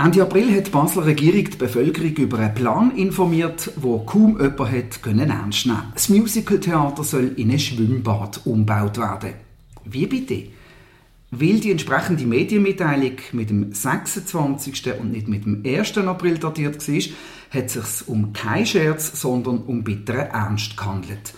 Ende 0.00 0.22
April 0.22 0.54
hat 0.54 0.68
die 0.68 0.70
Basler 0.70 1.06
Regierung 1.06 1.50
die 1.50 1.56
Bevölkerung 1.56 2.12
über 2.12 2.38
einen 2.38 2.54
Plan 2.54 2.96
informiert, 2.96 3.72
wo 3.74 3.98
kaum 3.98 4.40
jemand 4.40 4.70
hat 4.70 5.02
können 5.02 5.28
ernst 5.28 5.66
nehmen. 5.66 5.90
Das 5.92 6.08
Musicaltheater 6.08 7.02
soll 7.02 7.32
in 7.34 7.50
ein 7.50 7.58
Schwimmbad 7.58 8.42
umgebaut 8.46 8.96
werden. 8.96 9.34
Wie 9.84 10.06
bitte? 10.06 10.50
Weil 11.32 11.58
die 11.58 11.72
entsprechende 11.72 12.26
Medienmitteilung 12.26 13.16
mit 13.32 13.50
dem 13.50 13.72
26. 13.72 15.00
und 15.00 15.10
nicht 15.10 15.26
mit 15.26 15.44
dem 15.44 15.64
1. 15.66 15.98
April 15.98 16.38
datiert 16.38 16.88
war, 16.88 16.94
hat 17.50 17.66
es 17.66 17.72
sich 17.72 18.08
um 18.08 18.32
keinen 18.32 18.66
Scherz, 18.66 19.20
sondern 19.20 19.58
um 19.58 19.82
bitteren 19.82 20.30
Ernst 20.30 20.76
gehandelt. 20.76 21.34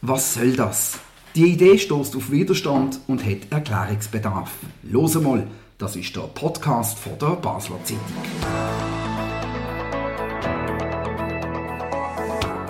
Was 0.00 0.34
soll 0.34 0.52
das? 0.52 1.00
Die 1.34 1.46
Idee 1.46 1.76
stößt 1.76 2.14
auf 2.14 2.30
Widerstand 2.30 3.00
und 3.08 3.26
hat 3.26 3.50
Erklärungsbedarf. 3.50 4.52
Los 4.84 5.20
mal, 5.20 5.48
das 5.78 5.94
ist 5.94 6.16
der 6.16 6.22
Podcast 6.22 6.98
von 6.98 7.18
der 7.18 7.36
Basler 7.36 7.76
Zeitung. 7.84 8.00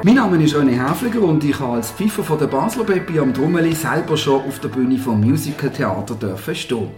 Mein 0.03 0.15
Name 0.15 0.43
ist 0.43 0.55
René 0.55 0.89
Häfliger 0.89 1.23
und 1.23 1.43
ich 1.43 1.59
habe 1.59 1.75
als 1.75 1.91
Pfeifer 1.91 2.23
von 2.23 2.39
der 2.39 2.47
Basler 2.47 2.85
Peppi 2.85 3.19
am 3.19 3.33
Drummeli 3.33 3.75
selber 3.75 4.17
schon 4.17 4.45
auf 4.45 4.59
der 4.61 4.69
Bühne 4.69 4.99
vom 4.99 5.21
Musical 5.21 5.71
Theater 5.71 6.15
dürfen 6.15 6.55
stehen. 6.55 6.91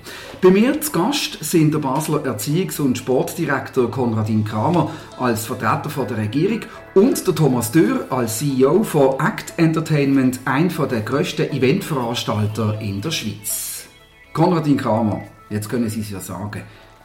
Bei 0.42 0.50
mir 0.50 0.80
zu 0.80 0.92
Gast 0.92 1.42
sind 1.42 1.72
der 1.72 1.78
Basler 1.78 2.24
Erziehungs- 2.24 2.80
und 2.80 2.98
Sportdirektor 2.98 3.90
Konradin 3.90 4.44
Kramer 4.44 4.90
als 5.18 5.46
Vertreter 5.46 5.90
von 5.90 6.08
der 6.08 6.18
Regierung 6.18 6.60
und 6.94 7.26
der 7.26 7.34
Thomas 7.34 7.70
Dürr 7.70 8.06
als 8.10 8.38
CEO 8.38 8.82
von 8.82 9.20
Act 9.20 9.54
Entertainment, 9.56 10.40
ein 10.44 10.68
der 10.68 11.00
grössten 11.00 11.50
Eventveranstalter 11.50 12.80
in 12.80 13.00
der 13.00 13.10
Schweiz. 13.10 13.86
Konradin 14.32 14.76
Kramer, 14.76 15.22
jetzt 15.50 15.68
können 15.68 15.88
Sie 15.88 16.00
es 16.00 16.10
ja 16.10 16.20
sagen, 16.20 16.62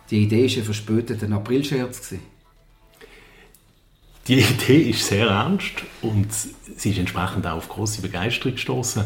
die 0.10 0.24
Idee 0.24 0.50
war 0.50 0.58
ein 0.58 0.64
verspäteter 0.64 1.32
Aprilscherz. 1.32 2.16
Die 4.28 4.40
Idee 4.40 4.90
ist 4.90 5.06
sehr 5.06 5.28
ernst 5.28 5.84
und 6.02 6.28
sie 6.32 6.92
ist 6.92 6.98
entsprechend 6.98 7.46
auch 7.46 7.58
auf 7.58 7.68
große 7.68 8.02
Begeisterung 8.02 8.54
gestoßen. 8.54 9.04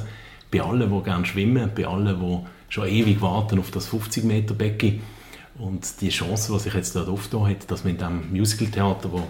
Bei 0.51 0.61
allen, 0.61 0.91
die 0.91 1.03
gerne 1.03 1.25
schwimmen, 1.25 1.71
bei 1.75 1.87
allen, 1.87 2.19
die 2.19 2.39
schon 2.69 2.87
ewig 2.87 3.21
warten 3.21 3.59
auf 3.59 3.71
das 3.71 3.87
50 3.87 4.23
Meter 4.23 4.53
Becken. 4.53 5.01
Und 5.57 6.01
die 6.01 6.09
Chance, 6.09 6.53
die 6.53 6.59
sich 6.59 6.73
jetzt 6.73 6.95
dort 6.95 7.09
aufgetan 7.09 7.49
hat, 7.49 7.71
dass 7.71 7.83
man 7.83 7.93
in 7.93 7.97
diesem 7.97 8.31
Musicaltheater, 8.31 9.11
wo 9.11 9.23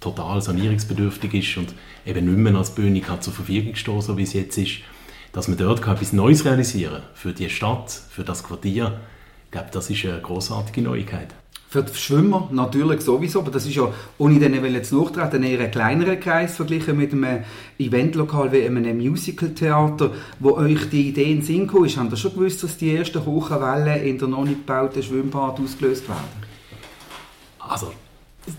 total 0.00 0.42
sanierungsbedürftig 0.42 1.34
ist 1.34 1.56
und 1.56 1.74
eben 2.04 2.26
nicht 2.26 2.38
mehr 2.38 2.54
als 2.54 2.74
Bühne 2.74 3.00
kann 3.00 3.22
zur 3.22 3.32
Verfügung 3.32 3.74
stehen, 3.74 4.00
so 4.00 4.16
wie 4.16 4.22
es 4.22 4.32
jetzt 4.32 4.58
ist, 4.58 4.78
dass 5.32 5.48
man 5.48 5.58
dort 5.58 5.86
etwas 5.86 6.12
Neues 6.12 6.44
realisieren 6.44 7.02
kann 7.02 7.14
für 7.14 7.32
die 7.32 7.50
Stadt, 7.50 7.90
für 7.90 8.24
das 8.24 8.42
Quartier. 8.42 9.00
Ich 9.48 9.52
glaube, 9.52 9.68
das 9.72 9.88
ist 9.88 10.04
eine 10.04 10.20
großartige 10.20 10.82
Neuigkeit. 10.82 11.34
Für 11.70 11.82
die 11.82 11.94
Schwimmer 11.94 12.50
natürlich 12.52 13.00
sowieso, 13.00 13.40
aber 13.40 13.50
das 13.50 13.64
ist 13.64 13.76
ja, 13.76 13.90
ohne 14.18 14.38
denen 14.38 14.62
jetzt 14.74 14.92
nachtreten, 14.92 15.42
eher 15.42 15.60
ein 15.60 15.70
kleinerer 15.70 16.16
Kreis 16.16 16.54
verglichen 16.54 16.98
mit 16.98 17.14
einem 17.14 17.44
Eventlokal 17.78 18.52
wie 18.52 18.66
einem 18.66 18.98
Musicaltheater, 18.98 20.12
wo 20.38 20.52
euch 20.52 20.90
die 20.90 21.08
Idee 21.08 21.32
in 21.32 21.38
den 21.38 21.46
Sinn 21.46 21.66
kam. 21.66 21.88
Habt 21.88 22.12
ihr 22.12 22.16
schon 22.18 22.34
gewusst, 22.34 22.62
dass 22.62 22.76
die 22.76 22.94
ersten 22.94 23.24
hohen 23.24 23.60
Wellen 23.60 24.02
in 24.02 24.18
der 24.18 24.28
noch 24.28 24.44
nicht 24.44 24.66
gebauten 24.66 25.02
Schwimmbad 25.02 25.58
ausgelöst 25.58 26.06
werden? 26.08 26.28
Also, 27.58 27.92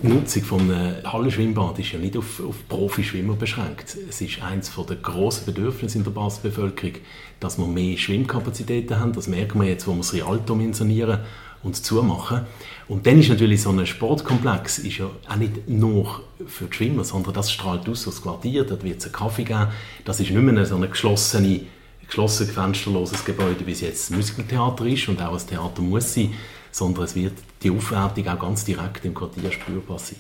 die 0.04 0.08
Nutzung 0.08 0.44
von 0.44 0.70
Hallenschwimmbad 1.04 1.80
ist 1.80 1.92
ja 1.92 2.00
nicht 2.00 2.16
auf, 2.16 2.42
auf 2.42 2.68
Profischwimmer 2.68 3.34
beschränkt. 3.34 3.98
Es 4.08 4.22
ist 4.22 4.42
eines 4.42 4.72
der 4.76 4.96
grossen 4.98 5.46
Bedürfnisse 5.46 5.98
in 5.98 6.04
der 6.04 6.12
Basisbevölkerung, 6.12 6.96
dass 7.40 7.58
wir 7.58 7.66
mehr 7.66 7.98
Schwimmkapazitäten 7.98 9.00
haben. 9.00 9.14
Das 9.14 9.28
merken 9.28 9.62
wir 9.62 9.68
jetzt, 9.68 9.88
wo 9.88 9.92
wir 9.92 9.98
das 9.98 10.14
Rialto 10.14 10.60
sanieren 10.74 11.20
und 11.64 11.76
zumachen. 11.76 12.42
Und 12.88 13.06
dann 13.06 13.20
ist 13.20 13.30
natürlich 13.30 13.62
so 13.62 13.70
ein 13.72 13.86
Sportkomplex 13.86 14.80
ist 14.80 14.98
ja 14.98 15.10
auch 15.28 15.36
nicht 15.36 15.68
nur 15.68 16.24
für 16.48 16.66
die 16.66 16.74
Schwimmer, 16.74 17.04
sondern 17.04 17.34
das 17.34 17.52
strahlt 17.52 17.88
aus 17.90 18.08
aufs 18.08 18.22
Quartier, 18.22 18.64
dort 18.64 18.84
wird 18.84 19.00
es 19.00 19.06
einen 19.06 19.14
Kaffee 19.14 19.44
geben. 19.44 19.68
Das 20.06 20.20
ist 20.20 20.32
nicht 20.32 20.42
mehr 20.42 20.66
so 20.66 20.76
ein 20.76 20.90
geschlossene, 20.90 21.62
geschlossen 22.06 22.48
fensterloses 22.48 23.26
Gebäude, 23.26 23.66
wie 23.66 23.74
es 23.74 23.82
jetzt 23.82 24.12
ein 24.12 24.18
Musicaltheater 24.18 24.86
ist 24.86 25.08
und 25.10 25.22
auch 25.22 25.40
ein 25.40 25.48
Theater 25.48 25.82
muss 25.82 26.14
sein, 26.14 26.34
sondern 26.72 27.06
es 27.06 27.16
wird 27.16 27.34
die 27.64 27.72
Aufwertung 27.72 28.28
auch 28.28 28.40
ganz 28.40 28.66
direkt 28.66 29.06
im 29.06 29.14
Quartier 29.14 29.52
spürbar 29.52 30.00
sein. 30.00 30.20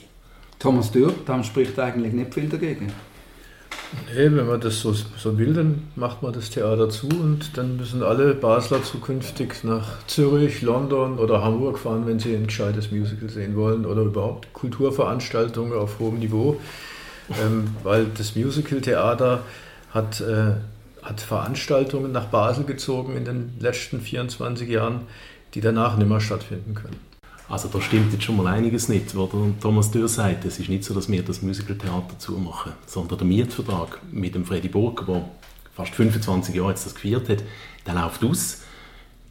Thomas 0.60 0.92
Dürr, 0.92 1.14
da 1.26 1.42
spricht 1.44 1.80
eigentlich 1.80 2.14
nicht 2.14 2.34
viel 2.34 2.50
dagegen. 2.50 2.92
Nee, 4.14 4.32
wenn 4.36 4.46
man 4.46 4.62
das 4.62 4.82
so, 4.82 4.94
so 4.94 5.38
will, 5.38 5.54
dann 5.54 5.88
macht 5.96 6.22
man 6.22 6.32
das 6.32 6.52
Theater 6.52 6.90
zu 6.90 7.08
und 7.08 7.58
dann 7.58 7.78
müssen 7.78 8.04
alle 8.04 8.36
Basler 8.36 8.84
zukünftig 8.84 9.64
nach 9.64 10.06
Zürich, 10.06 10.62
London 10.62 11.18
oder 11.18 11.44
Hamburg 11.44 11.80
fahren, 11.80 12.06
wenn 12.06 12.20
sie 12.20 12.36
ein 12.36 12.48
gescheites 12.48 12.92
Musical 12.92 13.30
sehen 13.30 13.56
wollen 13.56 13.86
oder 13.86 14.04
überhaupt 14.04 14.54
Kulturveranstaltungen 14.54 15.74
auf 15.74 15.98
hohem 16.00 16.20
Niveau. 16.20 16.60
Ähm, 17.42 17.68
weil 17.84 18.06
das 18.16 18.36
Musical-Theater 18.36 19.44
hat, 19.92 20.22
äh, 20.22 20.54
hat 21.02 21.22
Veranstaltungen 21.22 22.12
nach 22.12 22.26
Basel 22.26 22.66
gezogen 22.66 23.16
in 23.16 23.26
den 23.26 23.54
letzten 23.60 24.02
24 24.02 24.70
Jahren, 24.70 25.02
die 25.54 25.62
danach 25.62 25.98
nicht 25.98 26.10
mehr 26.10 26.20
stattfinden 26.20 26.76
können. 26.76 27.10
Also 27.50 27.68
da 27.68 27.82
stimmt 27.82 28.14
jetzt 28.14 28.24
schon 28.24 28.38
mal 28.38 28.46
einiges 28.46 28.90
nicht, 28.90 29.16
was 29.16 29.30
Thomas 29.60 29.90
Dürr 29.90 30.08
sagt. 30.08 30.46
Es 30.46 30.60
ist 30.60 30.70
nicht 30.70 30.84
so, 30.84 30.94
dass 30.94 31.10
wir 31.10 31.24
das 31.24 31.42
Musicaltheater 31.42 32.20
zumachen, 32.20 32.74
sondern 32.86 33.18
der 33.18 33.28
Mietvertrag 33.28 34.00
mit 34.12 34.36
dem 34.36 34.46
Freddy 34.46 34.68
Burger, 34.68 35.06
der 35.06 35.30
fast 35.74 35.96
25 35.96 36.54
Jahre 36.54 36.70
jetzt 36.70 36.86
das 36.86 36.94
geführt 36.94 37.28
hat, 37.28 37.44
der 37.88 37.96
läuft 37.96 38.24
aus. 38.24 38.62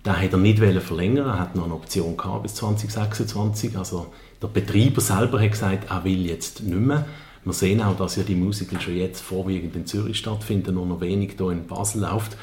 Den 0.05 0.17
hat 0.17 0.33
er 0.33 0.39
nicht 0.39 0.59
verlängern 0.59 1.27
er 1.27 1.39
hat 1.39 1.55
noch 1.55 1.65
eine 1.65 1.75
Option 1.75 2.17
gehabt 2.17 2.43
bis 2.43 2.55
2026. 2.57 3.77
Also 3.77 4.13
der 4.43 4.49
Betreiber 4.49 5.01
selber 5.01 5.41
hat 5.41 5.53
gesagt, 5.53 5.91
er 5.91 6.03
will 6.03 6.27
jetzt 6.27 6.63
nicht 6.63 6.75
mehr. 6.75 7.07
Wir 7.45 7.53
sehen 7.53 7.81
auch, 7.81 7.97
dass 7.97 8.17
ja 8.17 8.25
die 8.25 8.35
Musicals 8.35 8.83
schon 8.83 8.97
jetzt 8.97 9.21
vorwiegend 9.21 9.77
in 9.77 9.87
Zürich 9.87 10.19
stattfinden, 10.19 10.75
nur 10.75 10.87
noch 10.87 11.01
wenig 11.01 11.35
hier 11.39 11.51
in 11.51 11.67
Basel 11.67 12.03
läuft. 12.03 12.37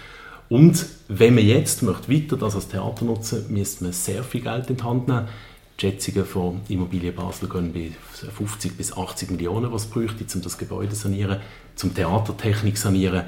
Und 0.49 0.85
wenn 1.07 1.35
man 1.35 1.45
jetzt 1.45 1.81
möchte 1.81 2.11
weiter 2.11 2.37
das 2.37 2.55
als 2.55 2.67
Theater 2.67 3.05
nutzen, 3.05 3.45
müsste 3.49 3.83
man 3.83 3.93
sehr 3.93 4.23
viel 4.23 4.41
Geld 4.41 4.69
in 4.69 4.77
die 4.77 4.83
Hand 4.83 5.07
nehmen. 5.07 5.27
Die 5.77 5.81
Schätzungen 5.81 6.25
von 6.25 6.61
Immobilien 6.69 7.15
Basel 7.15 7.49
gehen 7.49 7.73
bei 7.73 7.91
50 8.29 8.77
bis 8.77 8.95
80 8.95 9.31
Millionen, 9.31 9.71
was 9.71 9.85
es 9.85 9.89
bräuchte, 9.89 10.25
um 10.35 10.41
das 10.41 10.57
Gebäude 10.57 10.93
zu 10.93 11.03
sanieren, 11.03 11.39
zum 11.75 11.93
Theatertechnik 11.93 12.77
sanieren. 12.77 13.23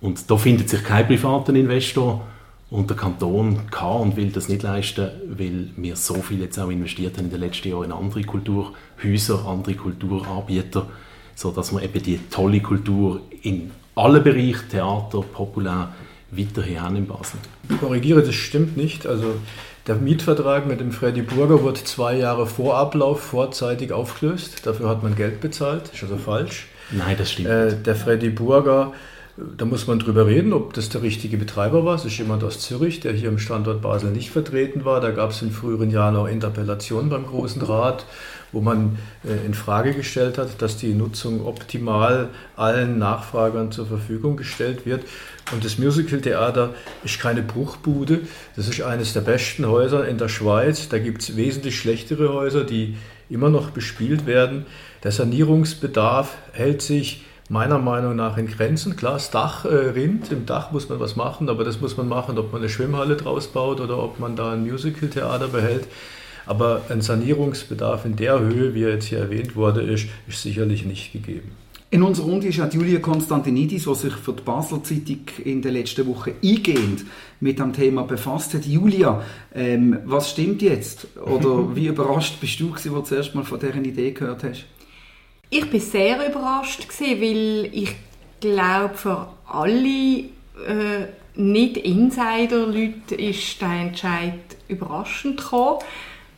Und 0.00 0.30
da 0.30 0.36
findet 0.36 0.68
sich 0.68 0.82
kein 0.82 1.06
privater 1.06 1.54
Investor. 1.54 2.26
Und 2.70 2.88
der 2.88 2.96
Kanton 2.96 3.70
kann 3.70 4.00
und 4.00 4.16
will 4.16 4.30
das 4.30 4.48
nicht 4.48 4.62
leisten, 4.62 5.10
weil 5.26 5.68
wir 5.76 5.94
so 5.94 6.14
viel 6.14 6.40
jetzt 6.40 6.58
auch 6.58 6.70
investiert 6.70 7.18
haben 7.18 7.26
in 7.26 7.30
den 7.30 7.40
letzten 7.40 7.68
Jahren 7.68 7.84
in 7.84 7.92
andere 7.92 8.22
Kulturhäuser, 8.22 9.46
andere 9.46 9.74
Kulturanbieter, 9.74 10.86
sodass 11.34 11.70
wir 11.72 11.82
eben 11.82 12.02
die 12.02 12.18
tolle 12.30 12.60
Kultur 12.60 13.20
in 13.42 13.72
allen 13.94 14.24
Bereichen, 14.24 14.70
Theater, 14.70 15.20
populär, 15.20 15.92
weiterhin 16.32 16.80
haben 16.80 16.96
in 16.96 17.06
Basel. 17.06 17.38
Ich 17.68 17.78
korrigiere, 17.78 18.22
das 18.22 18.34
stimmt 18.34 18.76
nicht. 18.76 19.06
Also 19.06 19.34
der 19.86 19.96
Mietvertrag 19.96 20.66
mit 20.66 20.80
dem 20.80 20.92
Freddy 20.92 21.22
Burger 21.22 21.62
wurde 21.62 21.84
zwei 21.84 22.16
Jahre 22.16 22.46
vor 22.46 22.76
Ablauf 22.76 23.20
vorzeitig 23.20 23.92
aufgelöst. 23.92 24.66
Dafür 24.66 24.88
hat 24.88 25.02
man 25.02 25.14
Geld 25.14 25.40
bezahlt. 25.40 25.90
Ist 25.92 26.02
also 26.02 26.16
falsch. 26.16 26.68
Nein, 26.90 27.16
das 27.18 27.32
stimmt. 27.32 27.48
Äh, 27.48 27.76
der 27.76 27.94
Freddy 27.94 28.30
Burger, 28.30 28.92
da 29.36 29.64
muss 29.64 29.86
man 29.86 29.98
drüber 29.98 30.26
reden, 30.26 30.52
ob 30.52 30.72
das 30.74 30.88
der 30.88 31.02
richtige 31.02 31.36
Betreiber 31.36 31.84
war. 31.84 31.96
Es 31.96 32.04
ist 32.04 32.16
jemand 32.18 32.44
aus 32.44 32.60
Zürich, 32.60 33.00
der 33.00 33.12
hier 33.12 33.28
im 33.28 33.38
Standort 33.38 33.82
Basel 33.82 34.10
nicht 34.10 34.30
vertreten 34.30 34.84
war. 34.84 35.00
Da 35.00 35.10
gab 35.10 35.30
es 35.30 35.42
in 35.42 35.50
früheren 35.50 35.90
Jahren 35.90 36.16
auch 36.16 36.26
Interpellationen 36.26 37.10
beim 37.10 37.26
Großen 37.26 37.62
Rat 37.62 38.06
wo 38.52 38.60
man 38.60 38.98
äh, 39.24 39.44
in 39.46 39.54
Frage 39.54 39.94
gestellt 39.94 40.38
hat, 40.38 40.60
dass 40.62 40.76
die 40.76 40.94
Nutzung 40.94 41.44
optimal 41.44 42.28
allen 42.56 42.98
Nachfragern 42.98 43.72
zur 43.72 43.86
Verfügung 43.86 44.36
gestellt 44.36 44.86
wird. 44.86 45.04
Und 45.52 45.64
das 45.64 45.78
Musical-Theater 45.78 46.70
ist 47.04 47.18
keine 47.18 47.42
Bruchbude. 47.42 48.20
Das 48.56 48.68
ist 48.68 48.80
eines 48.82 49.12
der 49.12 49.22
besten 49.22 49.66
Häuser 49.66 50.06
in 50.06 50.18
der 50.18 50.28
Schweiz. 50.28 50.88
Da 50.88 50.98
gibt 50.98 51.22
es 51.22 51.36
wesentlich 51.36 51.78
schlechtere 51.78 52.32
Häuser, 52.32 52.64
die 52.64 52.96
immer 53.28 53.48
noch 53.48 53.70
bespielt 53.70 54.26
werden. 54.26 54.66
Der 55.02 55.12
Sanierungsbedarf 55.12 56.36
hält 56.52 56.82
sich 56.82 57.24
meiner 57.48 57.78
Meinung 57.78 58.16
nach 58.16 58.38
in 58.38 58.46
Grenzen. 58.46 58.96
Klar, 58.96 59.14
das 59.14 59.30
Dach 59.30 59.64
äh, 59.64 59.68
rinnt, 59.68 60.30
im 60.32 60.46
Dach 60.46 60.70
muss 60.70 60.88
man 60.88 61.00
was 61.00 61.16
machen, 61.16 61.48
aber 61.48 61.64
das 61.64 61.80
muss 61.80 61.96
man 61.96 62.08
machen, 62.08 62.38
ob 62.38 62.52
man 62.52 62.62
eine 62.62 62.70
Schwimmhalle 62.70 63.16
draus 63.16 63.48
baut 63.48 63.80
oder 63.80 63.98
ob 63.98 64.20
man 64.20 64.36
da 64.36 64.52
ein 64.52 64.62
Musical-Theater 64.62 65.48
behält. 65.48 65.86
Aber 66.46 66.82
ein 66.88 67.00
Sanierungsbedarf 67.00 68.04
in 68.04 68.16
der 68.16 68.40
Höhe, 68.40 68.74
wie 68.74 68.82
er 68.82 68.94
jetzt 68.94 69.06
hier 69.06 69.18
erwähnt 69.18 69.56
wurde, 69.56 69.82
ist, 69.82 70.06
ist 70.28 70.42
sicherlich 70.42 70.84
nicht 70.84 71.12
gegeben. 71.12 71.52
In 71.92 72.02
unserer 72.02 72.24
Runde 72.24 72.46
ist 72.46 72.58
auch 72.58 72.72
Julia 72.72 73.00
Konstantinidis, 73.00 73.84
die 73.84 73.94
sich 73.94 74.14
für 74.14 74.32
die 74.32 74.42
Basler 74.42 74.82
Zeitung 74.82 75.26
in 75.44 75.60
den 75.60 75.74
letzten 75.74 76.06
Wochen 76.06 76.30
eingehend 76.42 77.04
mit 77.40 77.58
dem 77.58 77.74
Thema 77.74 78.04
befasst 78.04 78.54
hat. 78.54 78.64
Julia, 78.64 79.22
ähm, 79.54 79.98
was 80.06 80.30
stimmt 80.30 80.62
jetzt? 80.62 81.06
Oder 81.18 81.68
wie 81.76 81.88
überrascht 81.88 82.40
bist 82.40 82.58
du, 82.60 82.72
als 82.72 82.84
du 82.84 82.98
zuerst 83.02 83.34
mal 83.34 83.44
von 83.44 83.60
dieser 83.60 83.76
Idee 83.76 84.12
gehört 84.12 84.42
hast? 84.42 84.64
Ich 85.50 85.70
bin 85.70 85.80
sehr 85.82 86.26
überrascht, 86.30 86.86
weil 86.98 87.68
ich 87.70 87.94
glaube, 88.40 88.94
für 88.94 89.28
alle 89.46 90.20
äh, 90.66 91.08
nicht 91.34 91.76
Insider-Leute 91.76 93.16
ist 93.16 93.60
der 93.60 93.68
Entscheid 93.68 94.40
überraschend 94.66 95.36
gekommen 95.36 95.80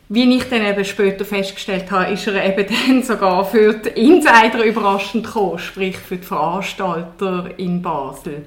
wie 0.09 0.35
ich 0.35 0.49
dann 0.49 0.65
eben 0.65 0.85
später 0.85 1.25
festgestellt 1.25 1.89
habe, 1.91 2.11
ist 2.11 2.27
er 2.27 2.43
eben 2.45 2.65
dann 2.87 3.03
sogar 3.03 3.45
für 3.45 3.73
die 3.73 3.89
Insider 3.89 4.63
überraschend 4.63 5.25
gekommen, 5.25 5.59
sprich 5.59 5.97
für 5.97 6.17
die 6.17 6.25
Veranstalter 6.25 7.49
in 7.57 7.81
Basel. 7.81 8.45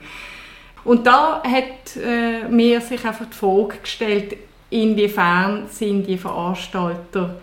Und 0.85 1.07
da 1.07 1.43
hat 1.43 1.97
äh, 1.97 2.49
mir 2.49 2.81
sich 2.81 3.05
einfach 3.05 3.27
die 3.27 3.37
Frage 3.37 3.79
gestellt, 3.83 4.37
inwiefern 4.71 5.67
sind 5.69 6.07
die 6.07 6.17
Veranstalter 6.17 7.37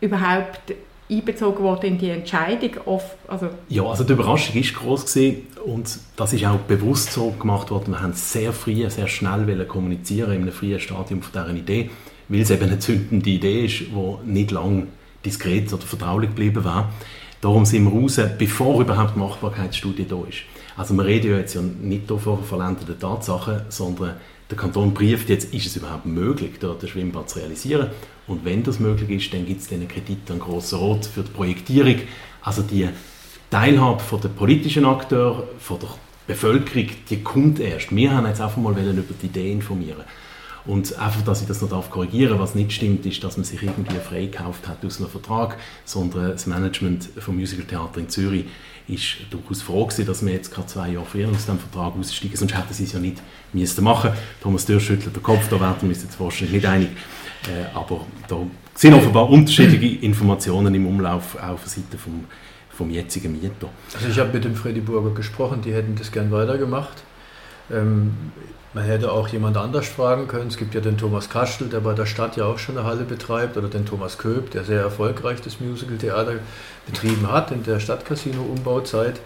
überhaupt 0.00 0.74
einbezogen 1.10 1.62
worden 1.62 1.86
in 1.86 1.98
die 1.98 2.10
Entscheidung? 2.10 2.70
Also 3.28 3.50
ja, 3.68 3.82
also 3.82 4.04
die 4.04 4.12
Überraschung 4.12 4.56
ist 4.56 4.74
groß 4.74 5.06
gewesen 5.06 5.46
und 5.64 5.98
das 6.16 6.32
ist 6.32 6.44
auch 6.44 6.58
bewusst 6.58 7.12
so 7.12 7.30
gemacht 7.30 7.70
worden. 7.70 7.92
Wir 7.92 8.02
haben 8.02 8.12
sehr 8.12 8.52
früh, 8.52 8.88
sehr 8.90 9.08
schnell 9.08 9.64
kommunizieren 9.66 10.32
in 10.32 10.42
einem 10.42 10.52
frühen 10.52 10.80
Stadium 10.80 11.22
von 11.22 11.32
dieser 11.32 11.56
Idee, 11.56 11.90
weil 12.28 12.40
es 12.40 12.50
eben 12.50 12.64
eine 12.64 12.78
zündende 12.78 13.30
Idee 13.30 13.66
ist, 13.66 13.80
die 13.80 14.30
nicht 14.30 14.50
lange 14.50 14.86
diskret 15.24 15.72
oder 15.72 15.82
vertraulich 15.82 16.30
geblieben 16.30 16.64
war. 16.64 16.92
Darum 17.40 17.64
sind 17.64 17.84
wir 17.84 17.92
raus, 17.92 18.20
bevor 18.38 18.80
überhaupt 18.80 19.14
die 19.14 19.20
Machbarkeitsstudie 19.20 20.06
da 20.08 20.16
ist. 20.28 20.38
Also 20.76 20.94
wir 20.94 21.04
reden 21.04 21.30
ja 21.30 21.38
jetzt 21.38 21.54
ja 21.54 21.62
nicht 21.62 22.08
von 22.08 22.42
verländerten 22.44 22.98
Tatsachen, 22.98 23.62
sondern 23.68 24.16
der 24.50 24.56
Kanton 24.56 24.94
prüft 24.94 25.28
jetzt, 25.28 25.52
ist 25.52 25.66
es 25.66 25.76
überhaupt 25.76 26.06
möglich, 26.06 26.52
dort 26.60 26.82
ein 26.82 26.88
Schwimmbad 26.88 27.28
zu 27.28 27.38
realisieren. 27.38 27.88
Und 28.26 28.44
wenn 28.44 28.62
das 28.62 28.78
möglich 28.78 29.10
ist, 29.10 29.32
dann 29.32 29.46
gibt 29.46 29.60
es 29.60 29.68
den 29.68 29.86
Kredit 29.88 30.30
an 30.30 30.38
Grossen 30.38 30.78
Rot 30.78 31.06
für 31.06 31.22
die 31.22 31.30
Projektierung. 31.30 31.96
Also 32.42 32.62
die 32.62 32.88
Teilhabe 33.50 34.00
von 34.00 34.20
den 34.20 34.34
politischen 34.34 34.84
Akteuren, 34.84 35.44
von 35.58 35.78
der 35.80 35.88
Bevölkerung, 36.26 36.88
die 37.08 37.22
kommt 37.22 37.58
erst. 37.58 37.94
Wir 37.94 38.14
haben 38.14 38.26
jetzt 38.26 38.40
einfach 38.40 38.56
mal 38.56 38.72
über 38.72 38.82
die 38.82 39.26
Idee 39.26 39.52
informieren. 39.52 40.02
Und 40.66 40.98
einfach, 40.98 41.22
dass 41.22 41.42
ich 41.42 41.46
das 41.48 41.62
noch 41.62 41.68
darf 41.68 41.90
korrigieren 41.90 42.38
was 42.38 42.54
nicht 42.54 42.72
stimmt, 42.72 43.06
ist, 43.06 43.22
dass 43.22 43.36
man 43.36 43.44
sich 43.44 43.62
irgendwie 43.62 43.96
freigekauft 43.96 44.66
hat 44.66 44.84
aus 44.84 44.98
einem 44.98 45.08
Vertrag, 45.08 45.56
sondern 45.84 46.32
das 46.32 46.46
Management 46.46 47.08
vom 47.18 47.36
Musical 47.36 47.64
Theater 47.64 48.00
in 48.00 48.08
Zürich 48.08 48.46
ist 48.88 49.16
durchaus 49.30 49.62
froh 49.62 49.84
gewesen, 49.84 50.06
dass 50.06 50.24
wir 50.24 50.32
jetzt 50.32 50.52
gerade 50.52 50.68
zwei 50.68 50.90
Jahre 50.90 51.06
früher 51.06 51.28
aus 51.28 51.46
dem 51.46 51.58
Vertrag 51.58 51.94
aussteigen, 51.98 52.36
sonst 52.36 52.56
hätten 52.56 52.72
sie 52.72 52.84
es 52.84 52.92
ja 52.92 53.00
nicht 53.00 53.20
müssen 53.52 53.82
machen. 53.82 54.10
Thomas 54.40 54.64
Dürr 54.64 54.80
schüttelt 54.80 55.14
den 55.14 55.22
Kopf, 55.22 55.48
da 55.48 55.60
werden 55.60 55.76
wir 55.82 55.88
uns 55.88 56.02
jetzt 56.02 56.18
wahrscheinlich 56.20 56.62
nicht 56.62 56.66
einig. 56.66 56.88
Äh, 57.48 57.74
aber 57.74 58.06
da 58.28 58.38
sind 58.74 58.94
offenbar 58.94 59.28
unterschiedliche 59.28 60.04
Informationen 60.04 60.74
im 60.74 60.86
Umlauf 60.86 61.36
auf 61.36 61.62
der 61.62 61.68
Seite 61.70 61.98
vom, 61.98 62.24
vom 62.70 62.90
jetzigen 62.90 63.32
Mieter. 63.32 63.68
Also 63.94 64.08
ich 64.08 64.18
habe 64.18 64.32
mit 64.32 64.44
dem 64.44 64.54
Freddy 64.54 64.80
Burger 64.80 65.14
gesprochen, 65.14 65.62
die 65.62 65.72
hätten 65.72 65.96
das 65.96 66.12
gern 66.12 66.30
weitergemacht. 66.30 67.02
Ähm, 67.70 68.12
man 68.76 68.84
hätte 68.84 69.10
auch 69.10 69.26
jemand 69.28 69.56
anders 69.56 69.88
fragen 69.88 70.28
können. 70.28 70.48
Es 70.48 70.58
gibt 70.58 70.74
ja 70.74 70.82
den 70.82 70.98
Thomas 70.98 71.30
Kastel, 71.30 71.68
der 71.68 71.80
bei 71.80 71.94
der 71.94 72.04
Stadt 72.04 72.36
ja 72.36 72.44
auch 72.44 72.58
schon 72.58 72.76
eine 72.76 72.86
Halle 72.86 73.04
betreibt, 73.04 73.56
oder 73.56 73.68
den 73.68 73.86
Thomas 73.86 74.18
Köb, 74.18 74.50
der 74.50 74.64
sehr 74.64 74.82
erfolgreich 74.82 75.40
das 75.40 75.60
Musical-Theater 75.60 76.34
betrieben 76.84 77.32
hat 77.32 77.50
in 77.52 77.62
der 77.62 77.80
Stadtcasino-Umbauzeit. 77.80 79.18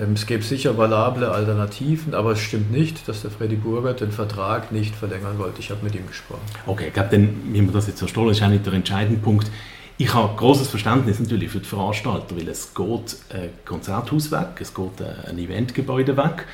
Ähm, 0.00 0.14
es 0.14 0.24
gäbe 0.24 0.42
sicher 0.42 0.78
valable 0.78 1.30
Alternativen, 1.30 2.14
aber 2.14 2.32
es 2.32 2.40
stimmt 2.40 2.72
nicht, 2.72 3.06
dass 3.06 3.20
der 3.20 3.30
Freddy 3.30 3.56
Burger 3.56 3.92
den 3.92 4.10
Vertrag 4.10 4.72
nicht 4.72 4.96
verlängern 4.96 5.38
wollte. 5.38 5.60
Ich 5.60 5.70
habe 5.70 5.84
mit 5.84 5.94
ihm 5.94 6.06
gesprochen. 6.06 6.40
Okay, 6.66 6.86
ich 6.86 6.94
glaube, 6.94 7.28
wie 7.44 7.60
man 7.60 7.74
das 7.74 7.88
jetzt 7.88 7.98
verstehen, 7.98 8.30
ist 8.30 8.42
auch 8.42 8.48
nicht 8.48 8.64
der 8.64 8.72
entscheidende 8.72 9.20
Punkt. 9.20 9.50
Ich 9.98 10.14
habe 10.14 10.34
großes 10.34 10.68
Verständnis 10.68 11.20
natürlich 11.20 11.50
für 11.50 11.58
die 11.58 11.68
Veranstalter, 11.68 12.34
weil 12.36 12.48
es 12.48 12.72
geht 12.72 13.16
ein 13.34 13.50
Konzerthaus 13.66 14.30
weg, 14.30 14.60
es 14.60 14.72
geht 14.72 15.02
ein 15.26 15.36
Eventgebäude 15.36 16.16
weg. 16.16 16.46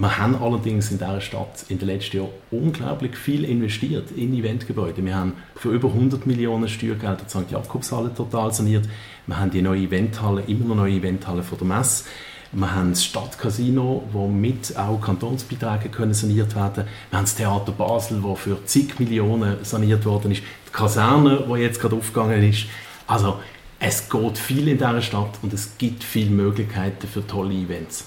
Wir 0.00 0.16
haben 0.16 0.40
allerdings 0.40 0.92
in 0.92 0.98
dieser 0.98 1.20
Stadt 1.20 1.64
in 1.68 1.80
den 1.80 1.88
letzten 1.88 2.18
Jahren 2.18 2.30
unglaublich 2.52 3.16
viel 3.16 3.44
investiert 3.44 4.12
in 4.12 4.32
Eventgebäude. 4.32 5.04
Wir 5.04 5.16
haben 5.16 5.32
für 5.56 5.70
über 5.70 5.88
100 5.88 6.24
Millionen 6.24 6.68
Steuergelder 6.68 7.24
die 7.24 7.28
St. 7.28 7.50
Jakobshalle 7.50 8.14
total 8.14 8.54
saniert. 8.54 8.88
Wir 9.26 9.40
haben 9.40 9.50
die 9.50 9.60
neue 9.60 9.80
Eventhalle, 9.80 10.42
immer 10.46 10.66
noch 10.66 10.76
neue 10.76 10.92
Eventhalle 10.92 11.42
von 11.42 11.58
der 11.58 11.66
Messe. 11.66 12.04
Wir 12.52 12.72
haben 12.72 12.90
das 12.90 13.04
Stadtcasino, 13.04 14.04
wo 14.12 14.28
mit 14.28 14.76
auch 14.76 15.00
Kantonsbeiträge 15.00 15.88
können 15.88 16.14
saniert 16.14 16.54
werden. 16.54 16.84
Wir 17.10 17.18
haben 17.18 17.24
das 17.24 17.34
Theater 17.34 17.72
Basel, 17.72 18.22
wo 18.22 18.36
für 18.36 18.64
zig 18.66 19.00
Millionen 19.00 19.64
saniert 19.64 20.06
worden 20.06 20.30
ist. 20.30 20.44
Die 20.68 20.72
Kaserne, 20.72 21.42
wo 21.48 21.56
jetzt 21.56 21.80
gerade 21.80 21.96
aufgegangen 21.96 22.44
ist. 22.48 22.66
Also 23.08 23.40
es 23.80 24.08
geht 24.08 24.38
viel 24.38 24.68
in 24.68 24.78
dieser 24.78 25.02
Stadt 25.02 25.40
und 25.42 25.52
es 25.52 25.76
gibt 25.76 26.04
viele 26.04 26.30
Möglichkeiten 26.30 27.08
für 27.08 27.26
tolle 27.26 27.52
Events. 27.52 28.04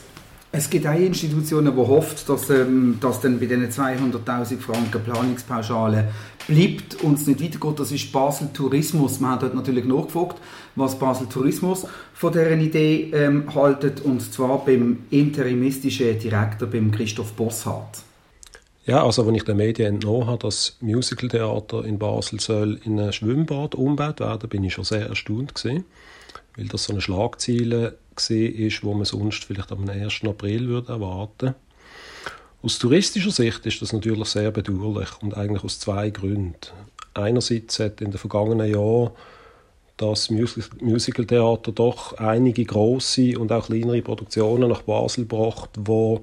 Es 0.54 0.70
gibt 0.70 0.86
auch 0.86 0.94
Institutionen, 0.94 1.74
die 1.74 1.82
hoffen, 1.82 2.18
dass, 2.28 2.50
ähm, 2.50 2.98
dass 3.00 3.22
dann 3.22 3.40
bei 3.40 3.46
diesen 3.46 3.70
200'000 3.70 4.60
Franken 4.60 5.02
Planungspauschale 5.02 6.10
bleibt 6.46 7.02
und 7.04 7.18
es 7.18 7.26
nicht 7.26 7.42
weitergeht. 7.42 7.80
Das 7.80 7.92
ist 7.94 8.12
Basel 8.12 8.50
Tourismus. 8.54 9.22
Man 9.22 9.32
hat 9.32 9.44
dort 9.44 9.56
natürlich 9.56 9.86
nachgefragt, 9.86 10.38
was 10.76 11.00
Basel 11.00 11.28
Tourismus 11.28 11.88
von 12.14 12.34
dieser 12.34 12.52
Idee 12.52 13.12
ähm, 13.14 13.56
haltet, 13.56 14.02
und 14.02 14.22
zwar 14.22 14.66
beim 14.66 15.04
interimistischen 15.10 16.20
Direktor, 16.20 16.68
beim 16.68 16.92
Christoph 16.92 17.32
Bosshardt. 17.32 18.04
Ja, 18.86 19.06
also 19.06 19.26
wenn 19.26 19.36
ich 19.36 19.44
den 19.44 19.56
Medien 19.56 19.96
entnommen 19.96 20.28
habe, 20.28 20.40
dass 20.40 20.76
Musicaltheater 20.82 21.86
in 21.86 21.98
Basel 21.98 22.42
soll 22.42 22.78
in 22.84 23.00
ein 23.00 23.14
Schwimmbad 23.14 23.74
umgebaut 23.76 24.20
werden, 24.20 24.50
bin 24.50 24.66
ich 24.66 24.74
schon 24.74 24.84
sehr 24.84 25.08
erstaunt 25.08 25.56
gewesen, 25.56 25.86
weil 26.58 26.66
das 26.66 26.86
so 26.86 26.94
eine 26.94 27.02
Schlagzeile 27.02 27.98
ist, 28.16 28.84
wo 28.84 28.94
man 28.94 29.06
sonst 29.06 29.44
vielleicht 29.44 29.72
am 29.72 29.88
1. 29.88 30.22
April 30.26 30.68
würde 30.68 30.94
erwarten 30.94 31.56
Aus 32.62 32.80
touristischer 32.80 33.32
Sicht 33.32 33.66
ist 33.66 33.82
das 33.82 33.94
natürlich 33.94 34.28
sehr 34.28 34.52
bedauerlich 34.52 35.10
und 35.22 35.36
eigentlich 35.36 35.64
aus 35.64 35.80
zwei 35.80 36.10
Gründen. 36.10 36.56
Einerseits 37.14 37.80
hat 37.80 38.02
in 38.02 38.12
den 38.12 38.18
vergangenen 38.18 38.72
Jahren 38.72 39.12
das 39.98 40.30
Musicaltheater 40.30 41.72
doch 41.72 42.14
einige 42.18 42.66
große 42.66 43.38
und 43.38 43.52
auch 43.52 43.68
kleinere 43.68 44.02
Produktionen 44.02 44.70
nach 44.70 44.82
Basel 44.82 45.26
gebracht, 45.26 45.70
wo 45.78 46.22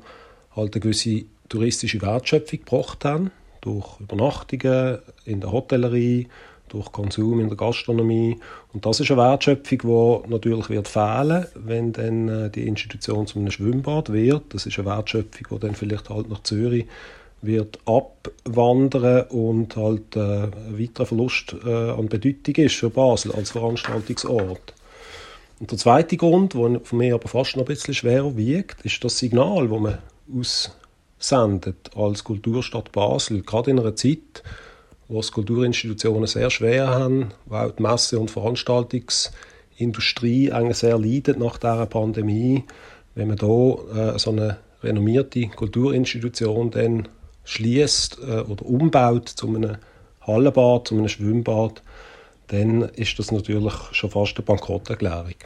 halt 0.56 0.74
eine 0.74 0.80
gewisse 0.80 1.24
touristische 1.48 2.02
Wertschöpfung 2.02 2.60
gebracht 2.60 3.04
haben 3.04 3.30
durch 3.60 4.00
Übernachtungen 4.00 4.98
in 5.24 5.40
der 5.40 5.52
Hotellerie, 5.52 6.28
durch 6.68 6.92
Konsum 6.92 7.40
in 7.40 7.48
der 7.48 7.56
Gastronomie. 7.56 8.38
Und 8.72 8.86
das 8.86 9.00
ist 9.00 9.10
eine 9.10 9.20
Wertschöpfung, 9.20 9.78
die 10.24 10.30
natürlich 10.30 10.70
wird 10.70 10.88
fehlen, 10.88 11.46
wenn 11.54 11.92
dann 11.92 12.28
äh, 12.28 12.50
die 12.50 12.66
Institution 12.66 13.26
zu 13.26 13.38
einem 13.38 13.50
Schwimmbad 13.50 14.12
wird. 14.12 14.42
Das 14.50 14.66
ist 14.66 14.78
eine 14.78 14.88
Wertschöpfung, 14.88 15.46
die 15.50 15.66
dann 15.66 15.74
vielleicht 15.74 16.10
halt 16.10 16.28
nach 16.28 16.42
Zürich 16.42 16.86
wird 17.40 17.78
abwandern 17.86 19.22
und 19.28 19.76
halt 19.76 20.16
äh, 20.16 20.44
ein 20.44 20.78
weiterer 20.78 21.06
Verlust 21.06 21.54
äh, 21.64 21.90
an 21.90 22.08
Bedeutung 22.08 22.54
ist 22.56 22.74
für 22.74 22.90
Basel 22.90 23.32
als 23.32 23.50
Veranstaltungsort. 23.50 24.74
Und 25.60 25.70
der 25.70 25.78
zweite 25.78 26.16
Grund, 26.16 26.54
der 26.54 26.80
für 26.82 26.96
mich 26.96 27.12
aber 27.12 27.28
fast 27.28 27.56
noch 27.56 27.64
ein 27.64 27.66
bisschen 27.66 27.94
schwerer 27.94 28.36
wiegt, 28.36 28.84
ist 28.84 29.02
das 29.02 29.18
Signal, 29.18 29.68
das 29.68 29.80
man 29.80 29.98
aussendet 31.20 31.90
als 31.96 32.24
Kulturstadt 32.24 32.92
Basel, 32.92 33.42
gerade 33.42 33.70
in 33.70 33.80
einer 33.80 33.96
Zeit, 33.96 34.42
wo 35.08 35.20
es 35.20 35.32
Kulturinstitutionen 35.32 36.26
sehr 36.26 36.50
schwer 36.50 36.88
haben, 36.88 37.28
auch 37.48 37.72
die 37.72 37.82
Messe- 37.82 38.18
und 38.18 38.30
Veranstaltungsindustrie 38.30 40.52
eigentlich 40.52 40.76
sehr 40.76 40.98
leidet 40.98 41.38
nach 41.38 41.56
dieser 41.56 41.86
Pandemie. 41.86 42.64
Wenn 43.14 43.28
man 43.28 43.38
da 43.38 44.14
äh, 44.14 44.18
so 44.18 44.30
eine 44.30 44.58
renommierte 44.82 45.48
Kulturinstitution 45.48 46.70
dann 46.70 47.08
schließt 47.44 48.18
äh, 48.22 48.40
oder 48.40 48.66
umbaut 48.66 49.30
zu 49.30 49.48
einem 49.48 49.78
Hallenbad, 50.26 50.88
zu 50.88 50.96
einem 50.96 51.08
Schwimmbad, 51.08 51.82
dann 52.48 52.82
ist 52.82 53.18
das 53.18 53.32
natürlich 53.32 53.72
schon 53.92 54.10
fast 54.10 54.36
eine 54.36 54.44
Bankrotterklärung. 54.44 55.36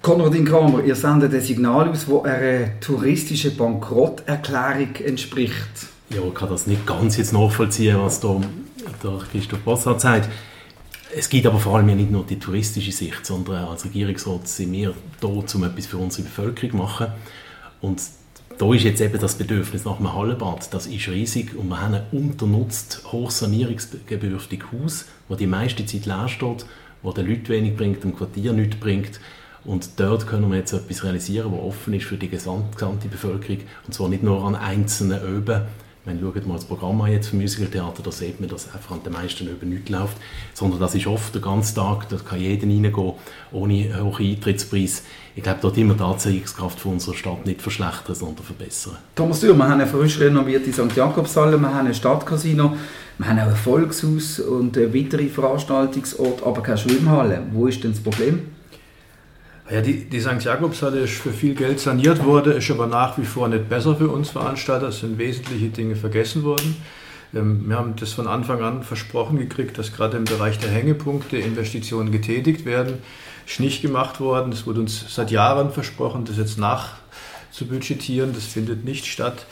Konradin 0.00 0.44
Kramer, 0.44 0.82
ihr 0.84 0.96
sendet 0.96 1.32
ein 1.32 1.40
Signal 1.40 1.88
aus, 1.88 2.06
das 2.06 2.24
einer 2.24 2.78
touristischen 2.80 3.56
Bankrotterklärung 3.56 4.96
entspricht 4.96 5.93
ja, 6.10 6.20
kann 6.34 6.48
das 6.48 6.66
nicht 6.66 6.86
ganz 6.86 7.16
jetzt 7.16 7.32
nachvollziehen, 7.32 7.98
was 8.00 8.20
da 8.20 8.40
der 9.02 9.18
Christoph 9.30 9.60
Bossart 9.60 10.00
sagt. 10.00 10.28
Es 11.16 11.28
gibt 11.28 11.46
aber 11.46 11.58
vor 11.58 11.76
allem 11.76 11.88
ja 11.88 11.94
nicht 11.94 12.10
nur 12.10 12.24
die 12.24 12.38
touristische 12.38 12.92
Sicht, 12.92 13.24
sondern 13.24 13.66
als 13.66 13.84
Regierungsrat 13.84 14.48
sind 14.48 14.72
wir 14.72 14.94
da, 15.20 15.28
um 15.28 15.64
etwas 15.64 15.86
für 15.86 15.98
unsere 15.98 16.24
Bevölkerung 16.24 16.70
zu 16.70 16.76
machen. 16.76 17.06
Und 17.80 18.02
da 18.58 18.72
ist 18.72 18.84
jetzt 18.84 19.00
eben 19.00 19.18
das 19.20 19.36
Bedürfnis 19.36 19.84
nach 19.84 19.98
einem 19.98 20.14
Hallenbad, 20.14 20.72
das 20.72 20.86
ist 20.86 21.08
riesig 21.08 21.56
und 21.56 21.68
wir 21.68 21.80
haben 21.80 21.94
ein 21.94 22.06
unternutzt, 22.12 23.02
hochsanierungsbedürftiges 23.10 24.66
Haus, 24.72 25.04
das 25.28 25.38
die 25.38 25.46
meiste 25.46 25.86
Zeit 25.86 26.06
leer 26.06 26.28
steht, 26.28 26.64
wo 27.02 27.12
den 27.12 27.28
Leuten 27.28 27.48
wenig 27.48 27.76
bringt, 27.76 28.04
dem 28.04 28.16
Quartier 28.16 28.52
nichts 28.52 28.76
bringt. 28.76 29.20
Und 29.64 29.98
dort 29.98 30.26
können 30.26 30.50
wir 30.50 30.58
jetzt 30.58 30.72
etwas 30.72 31.04
realisieren, 31.04 31.52
das 31.52 31.60
offen 31.60 31.94
ist 31.94 32.04
für 32.06 32.16
die 32.16 32.28
gesamte 32.28 33.08
Bevölkerung 33.10 33.62
und 33.86 33.94
zwar 33.94 34.08
nicht 34.08 34.22
nur 34.22 34.44
an 34.44 34.54
einzelnen 34.54 35.22
Öben, 35.22 35.62
Wenn 36.06 36.20
schaut 36.20 36.46
mal 36.46 36.56
das 36.56 36.66
Programm 36.66 37.00
an 37.00 37.10
jetzt 37.10 37.28
für 37.28 37.36
Musicaltheater, 37.36 38.02
da 38.02 38.12
sieht 38.12 38.38
man, 38.38 38.50
dass 38.50 38.70
einfach 38.74 38.90
an 38.90 39.02
den 39.02 39.14
meisten 39.14 39.48
über 39.48 39.64
nichts 39.64 39.88
läuft, 39.88 40.18
sondern 40.52 40.78
das 40.78 40.94
ist 40.94 41.06
oft 41.06 41.34
der 41.34 41.40
ganze 41.40 41.74
Tag, 41.74 42.10
da 42.10 42.16
kann 42.16 42.38
jeder 42.38 42.66
reingehen, 42.66 43.12
ohne 43.52 44.02
hohen 44.02 44.26
Eintrittspreis. 44.26 45.04
Ich 45.34 45.42
glaube, 45.42 45.60
dort 45.62 45.78
immer 45.78 45.94
die 45.94 46.02
Anziehungskraft 46.02 46.78
von 46.78 46.92
unserer 46.92 47.14
Stadt 47.14 47.46
nicht 47.46 47.62
verschlechtern, 47.62 48.14
sondern 48.14 48.44
verbessern. 48.44 48.98
Thomas 49.14 49.40
Dürr, 49.40 49.56
wir 49.56 49.64
haben 49.64 49.80
eine 49.80 49.86
frisch 49.86 50.20
renovierte 50.20 50.70
St. 50.74 50.94
Jakobshalle, 50.94 51.56
wir 51.56 51.74
haben 51.74 51.86
ein 51.86 51.94
Stadtcasino, 51.94 52.76
wir 53.16 53.26
haben 53.26 53.38
auch 53.38 53.46
ein 53.46 53.56
Volkshaus 53.56 54.40
und 54.40 54.76
weitere 54.76 55.28
Veranstaltungsorte, 55.28 56.44
aber 56.44 56.62
keine 56.62 56.76
Schwimmhalle. 56.76 57.44
Wo 57.50 57.66
ist 57.66 57.82
denn 57.82 57.92
das 57.92 58.02
Problem? 58.02 58.53
Ja, 59.70 59.80
die, 59.80 60.04
die 60.04 60.20
St. 60.20 60.44
Jakobshalle 60.44 61.00
ist 61.00 61.14
für 61.14 61.32
viel 61.32 61.54
Geld 61.54 61.80
saniert 61.80 62.22
worden, 62.22 62.58
ist 62.58 62.70
aber 62.70 62.86
nach 62.86 63.16
wie 63.16 63.24
vor 63.24 63.48
nicht 63.48 63.68
besser 63.70 63.96
für 63.96 64.08
uns 64.08 64.28
Veranstalter. 64.30 64.88
Es 64.88 65.00
sind 65.00 65.16
wesentliche 65.16 65.68
Dinge 65.68 65.96
vergessen 65.96 66.44
worden. 66.44 66.76
Ähm, 67.34 67.64
wir 67.66 67.76
haben 67.76 67.96
das 67.96 68.12
von 68.12 68.26
Anfang 68.26 68.62
an 68.62 68.82
versprochen 68.82 69.38
gekriegt, 69.38 69.78
dass 69.78 69.94
gerade 69.94 70.18
im 70.18 70.24
Bereich 70.24 70.58
der 70.58 70.70
Hängepunkte 70.70 71.38
Investitionen 71.38 72.12
getätigt 72.12 72.66
werden. 72.66 72.98
Ist 73.46 73.58
nicht 73.58 73.80
gemacht 73.80 74.20
worden. 74.20 74.52
Es 74.52 74.66
wurde 74.66 74.80
uns 74.80 75.14
seit 75.14 75.30
Jahren 75.30 75.72
versprochen, 75.72 76.26
das 76.26 76.36
jetzt 76.36 76.58
nachzubudgetieren. 76.58 78.34
Das 78.34 78.44
findet 78.44 78.84
nicht 78.84 79.06
statt. 79.06 79.46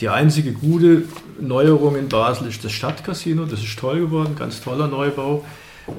Die 0.00 0.08
einzige 0.08 0.52
gute 0.52 1.02
Neuerung 1.38 1.96
in 1.96 2.08
Basel 2.08 2.48
ist 2.48 2.64
das 2.64 2.72
Stadtcasino. 2.72 3.44
Das 3.44 3.60
ist 3.60 3.78
toll 3.78 4.00
geworden, 4.00 4.36
ganz 4.38 4.62
toller 4.62 4.88
Neubau. 4.88 5.44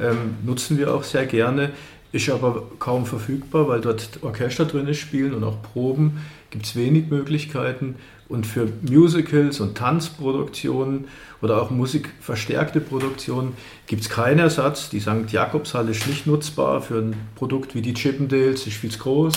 Ähm, 0.02 0.38
nutzen 0.44 0.80
wir 0.80 0.92
auch 0.96 1.04
sehr 1.04 1.28
gerne 1.28 1.72
ist 2.12 2.30
aber 2.30 2.64
kaum 2.80 3.06
verfügbar, 3.06 3.68
weil 3.68 3.82
dort 3.82 4.20
Orchester 4.22 4.66
drin 4.66 4.94
spielen 4.94 5.34
und 5.34 5.44
auch 5.44 5.62
Proben 5.62 6.22
gibt 6.50 6.66
es 6.66 6.76
wenig 6.76 7.10
Möglichkeiten. 7.10 7.96
Und 8.28 8.48
für 8.48 8.68
Musicals 8.82 9.60
und 9.60 9.78
Tanzproduktionen 9.78 11.06
oder 11.42 11.62
auch 11.62 11.70
musikverstärkte 11.70 12.80
Produktionen 12.80 13.54
gibt 13.88 14.04
es 14.04 14.10
keinen 14.10 14.40
Ersatz. 14.40 14.90
Die 14.90 15.02
St. 15.02 15.32
Jakobshalle 15.32 15.92
ist 15.92 16.08
nicht 16.08 16.28
nutzbar 16.28 16.82
für 16.82 17.00
ein 17.00 17.16
Produkt 17.36 17.76
wie 17.76 17.82
die 17.82 17.94
Chippendales, 17.94 18.68
ist 18.68 18.78
viel 18.78 18.92
zu 18.92 19.00
groß, 19.00 19.34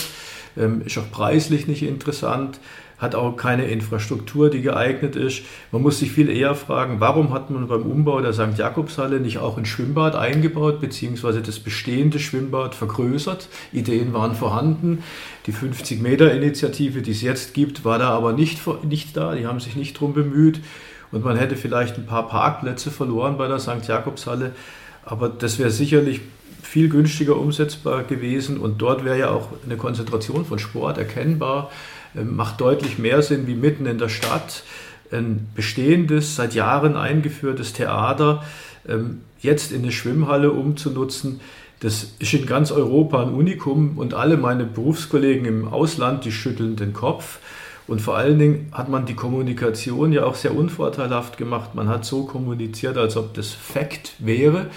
ähm, 0.57 0.81
ist 0.85 0.97
auch 0.97 1.11
preislich 1.11 1.67
nicht 1.67 1.83
interessant 1.83 2.59
hat 2.97 3.15
auch 3.15 3.35
keine 3.35 3.65
Infrastruktur, 3.65 4.49
die 4.49 4.61
geeignet 4.61 5.15
ist. 5.15 5.43
Man 5.71 5.81
muss 5.81 5.99
sich 5.99 6.11
viel 6.11 6.29
eher 6.29 6.55
fragen, 6.55 6.99
warum 6.99 7.33
hat 7.33 7.49
man 7.49 7.67
beim 7.67 7.81
Umbau 7.81 8.21
der 8.21 8.33
St. 8.33 8.57
Jakobshalle 8.57 9.19
nicht 9.19 9.39
auch 9.39 9.57
ein 9.57 9.65
Schwimmbad 9.65 10.15
eingebaut, 10.15 10.79
beziehungsweise 10.79 11.41
das 11.41 11.59
bestehende 11.59 12.19
Schwimmbad 12.19 12.73
vergrößert. 12.75 13.49
Ideen 13.73 14.13
waren 14.13 14.35
vorhanden. 14.35 15.03
Die 15.45 15.53
50-Meter-Initiative, 15.53 17.01
die 17.01 17.11
es 17.11 17.21
jetzt 17.21 17.53
gibt, 17.53 17.83
war 17.83 17.99
da 17.99 18.09
aber 18.09 18.33
nicht, 18.33 18.59
nicht 18.83 19.17
da. 19.17 19.35
Die 19.35 19.45
haben 19.45 19.59
sich 19.59 19.75
nicht 19.75 19.95
darum 19.95 20.13
bemüht. 20.13 20.61
Und 21.11 21.23
man 21.23 21.37
hätte 21.37 21.55
vielleicht 21.55 21.97
ein 21.97 22.05
paar 22.05 22.27
Parkplätze 22.27 22.91
verloren 22.91 23.37
bei 23.37 23.47
der 23.47 23.59
St. 23.59 23.87
Jakobshalle. 23.87 24.53
Aber 25.03 25.29
das 25.29 25.59
wäre 25.59 25.69
sicherlich 25.69 26.21
viel 26.61 26.89
günstiger 26.89 27.37
umsetzbar 27.37 28.03
gewesen. 28.03 28.57
Und 28.57 28.81
dort 28.81 29.05
wäre 29.05 29.19
ja 29.19 29.29
auch 29.29 29.49
eine 29.65 29.77
Konzentration 29.77 30.45
von 30.45 30.59
Sport 30.59 30.97
erkennbar. 30.97 31.71
Ähm, 32.17 32.35
macht 32.35 32.61
deutlich 32.61 32.97
mehr 32.97 33.21
Sinn 33.21 33.47
wie 33.47 33.55
mitten 33.55 33.85
in 33.85 33.97
der 33.97 34.09
Stadt. 34.09 34.63
Ein 35.11 35.47
bestehendes, 35.55 36.35
seit 36.35 36.55
Jahren 36.55 36.95
eingeführtes 36.95 37.73
Theater 37.73 38.43
ähm, 38.87 39.21
jetzt 39.39 39.71
in 39.71 39.83
eine 39.83 39.91
Schwimmhalle 39.91 40.51
umzunutzen, 40.51 41.39
das 41.79 42.13
ist 42.19 42.33
in 42.33 42.45
ganz 42.45 42.71
Europa 42.71 43.21
ein 43.21 43.33
Unikum 43.33 43.97
und 43.97 44.13
alle 44.13 44.37
meine 44.37 44.63
Berufskollegen 44.63 45.45
im 45.45 45.67
Ausland, 45.67 46.25
die 46.25 46.31
schütteln 46.31 46.75
den 46.75 46.93
Kopf. 46.93 47.39
Und 47.87 48.01
vor 48.01 48.17
allen 48.17 48.39
Dingen 48.39 48.69
hat 48.71 48.89
man 48.89 49.05
die 49.05 49.13
Kommunikation 49.13 50.11
ja 50.11 50.25
auch 50.25 50.35
sehr 50.35 50.55
unvorteilhaft 50.55 51.37
gemacht. 51.37 51.75
Man 51.75 51.87
hat 51.87 52.03
so 52.03 52.23
kommuniziert, 52.23 52.97
als 52.97 53.15
ob 53.15 53.33
das 53.35 53.51
Fakt 53.51 54.13
wäre. 54.17 54.67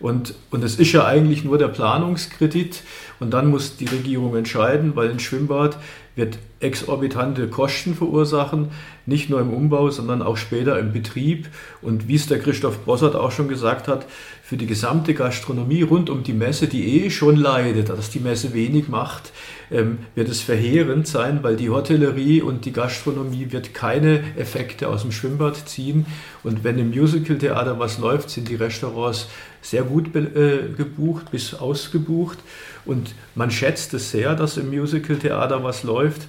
Und, 0.00 0.34
und 0.50 0.64
es 0.64 0.76
ist 0.76 0.92
ja 0.92 1.04
eigentlich 1.04 1.44
nur 1.44 1.58
der 1.58 1.68
Planungskredit. 1.68 2.82
Und 3.20 3.32
dann 3.32 3.48
muss 3.48 3.76
die 3.76 3.86
Regierung 3.86 4.34
entscheiden, 4.34 4.96
weil 4.96 5.10
ein 5.10 5.20
Schwimmbad 5.20 5.78
wird 6.18 6.38
exorbitante 6.60 7.48
Kosten 7.48 7.94
verursachen, 7.94 8.68
nicht 9.06 9.30
nur 9.30 9.40
im 9.40 9.54
Umbau, 9.54 9.88
sondern 9.90 10.20
auch 10.20 10.36
später 10.36 10.78
im 10.78 10.92
Betrieb. 10.92 11.48
Und 11.80 12.08
wie 12.08 12.16
es 12.16 12.26
der 12.26 12.40
Christoph 12.40 12.80
Bossert 12.80 13.16
auch 13.16 13.30
schon 13.30 13.48
gesagt 13.48 13.88
hat, 13.88 14.04
für 14.42 14.56
die 14.56 14.66
gesamte 14.66 15.14
Gastronomie 15.14 15.82
rund 15.82 16.10
um 16.10 16.22
die 16.22 16.32
Messe, 16.32 16.66
die 16.66 17.04
eh 17.04 17.10
schon 17.10 17.36
leidet, 17.36 17.88
dass 17.88 18.10
die 18.10 18.20
Messe 18.20 18.52
wenig 18.52 18.88
macht, 18.88 19.32
ähm, 19.70 19.98
wird 20.14 20.28
es 20.28 20.40
verheerend 20.40 21.06
sein, 21.06 21.42
weil 21.42 21.56
die 21.56 21.70
Hotellerie 21.70 22.42
und 22.42 22.64
die 22.64 22.72
Gastronomie 22.72 23.50
wird 23.50 23.74
keine 23.74 24.22
Effekte 24.36 24.88
aus 24.88 25.02
dem 25.02 25.12
Schwimmbad 25.12 25.68
ziehen. 25.68 26.06
Und 26.42 26.64
wenn 26.64 26.78
im 26.78 26.90
Musicaltheater 26.90 27.78
was 27.78 27.98
läuft, 27.98 28.30
sind 28.30 28.48
die 28.48 28.54
Restaurants 28.54 29.28
sehr 29.60 29.82
gut 29.82 30.14
äh, 30.14 30.68
gebucht 30.76 31.30
bis 31.30 31.54
ausgebucht. 31.54 32.38
Und 32.84 33.14
man 33.34 33.50
schätzt 33.50 33.92
es 33.94 34.10
sehr, 34.10 34.34
dass 34.34 34.56
im 34.56 34.70
Musicaltheater 34.70 35.62
was 35.62 35.82
läuft. 35.82 36.28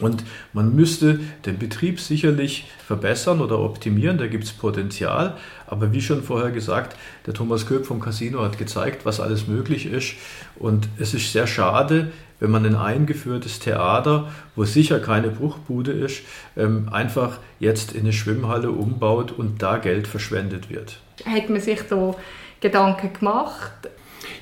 Und 0.00 0.22
man 0.52 0.74
müsste 0.74 1.18
den 1.44 1.58
Betrieb 1.58 1.98
sicherlich 1.98 2.70
verbessern 2.86 3.40
oder 3.40 3.58
optimieren, 3.58 4.16
da 4.16 4.28
gibt 4.28 4.44
es 4.44 4.52
Potenzial. 4.52 5.36
Aber 5.66 5.92
wie 5.92 6.00
schon 6.00 6.22
vorher 6.22 6.52
gesagt, 6.52 6.96
der 7.26 7.34
Thomas 7.34 7.66
Köp 7.66 7.84
vom 7.84 8.00
Casino 8.00 8.42
hat 8.42 8.58
gezeigt, 8.58 9.04
was 9.04 9.20
alles 9.20 9.48
möglich 9.48 9.86
ist. 9.86 10.14
Und 10.56 10.88
es 10.98 11.14
ist 11.14 11.32
sehr 11.32 11.46
schade, 11.46 12.12
wenn 12.40 12.50
man 12.50 12.64
ein 12.64 12.76
eingeführtes 12.76 13.58
Theater, 13.58 14.30
wo 14.54 14.64
sicher 14.64 15.00
keine 15.00 15.28
Bruchbude 15.28 15.92
ist, 15.92 16.22
ähm, 16.56 16.88
einfach 16.90 17.38
jetzt 17.58 17.92
in 17.92 18.02
eine 18.02 18.12
Schwimmhalle 18.12 18.70
umbaut 18.70 19.32
und 19.32 19.62
da 19.62 19.78
Geld 19.78 20.06
verschwendet 20.06 20.70
wird. 20.70 20.98
Hat 21.24 21.50
man 21.50 21.60
sich 21.60 21.80
da 21.88 22.14
Gedanken 22.60 23.12
gemacht? 23.12 23.72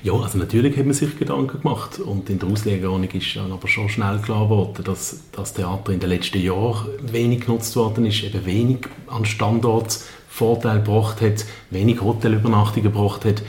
Ja, 0.03 0.13
also 0.13 0.37
natürlich 0.37 0.77
hat 0.77 0.85
man 0.85 0.93
sich 0.93 1.17
Gedanken 1.17 1.61
gemacht 1.61 1.99
und 1.99 2.29
in 2.29 2.39
der 2.39 2.49
Auslegeordnung 2.49 3.09
ist 3.11 3.35
dann 3.35 3.51
aber 3.51 3.67
schon 3.67 3.89
schnell 3.89 4.19
klar 4.19 4.45
geworden, 4.45 4.83
dass 4.83 5.23
das 5.31 5.53
Theater 5.53 5.91
in 5.91 5.99
den 5.99 6.09
letzten 6.09 6.41
Jahren 6.41 6.87
wenig 7.01 7.41
genutzt 7.41 7.75
worden 7.75 8.05
ist, 8.05 8.23
eben 8.23 8.45
wenig 8.45 8.79
an 9.07 9.25
Standortsvorteil 9.25 10.77
gebracht 10.77 11.21
hat, 11.21 11.45
wenig 11.69 12.01
Hotelübernachtungen 12.01 12.91
gebracht 12.91 13.25
hat 13.25 13.41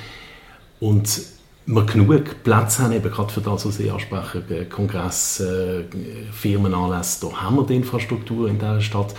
und 0.80 1.37
wir 1.68 1.84
genug 1.84 2.42
Platz 2.44 2.78
haben, 2.78 2.92
eben 2.92 3.10
gerade 3.10 3.30
für 3.30 3.42
das, 3.42 3.66
was 3.66 3.76
Sie 3.76 3.90
ansprechen, 3.90 4.42
Kongress, 4.70 5.40
äh, 5.40 5.84
Firmenanlässe, 6.32 7.26
da 7.26 7.42
haben 7.42 7.56
wir 7.56 7.66
die 7.66 7.76
Infrastruktur 7.76 8.48
in 8.48 8.58
dieser 8.58 8.80
Stadt. 8.80 9.14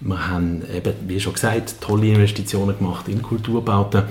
Wir 0.00 0.28
haben 0.28 0.62
eben, 0.74 0.94
wie 1.06 1.20
schon 1.20 1.34
gesagt, 1.34 1.80
tolle 1.82 2.08
Investitionen 2.08 2.78
gemacht 2.78 3.08
in 3.08 3.20
Kulturbauten 3.20 4.04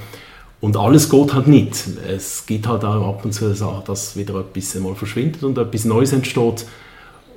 und 0.62 0.78
alles 0.78 1.10
geht 1.10 1.34
halt 1.34 1.48
nicht. 1.48 1.76
Es 2.08 2.46
gibt 2.46 2.68
halt 2.68 2.84
auch 2.86 3.10
ab 3.10 3.26
und 3.26 3.34
zu 3.34 3.54
Sachen, 3.56 3.84
dass 3.86 4.16
wieder 4.16 4.36
etwas 4.36 4.76
mal 4.76 4.94
verschwindet 4.94 5.44
und 5.44 5.58
etwas 5.58 5.86
Neues 5.86 6.14
entsteht 6.14 6.68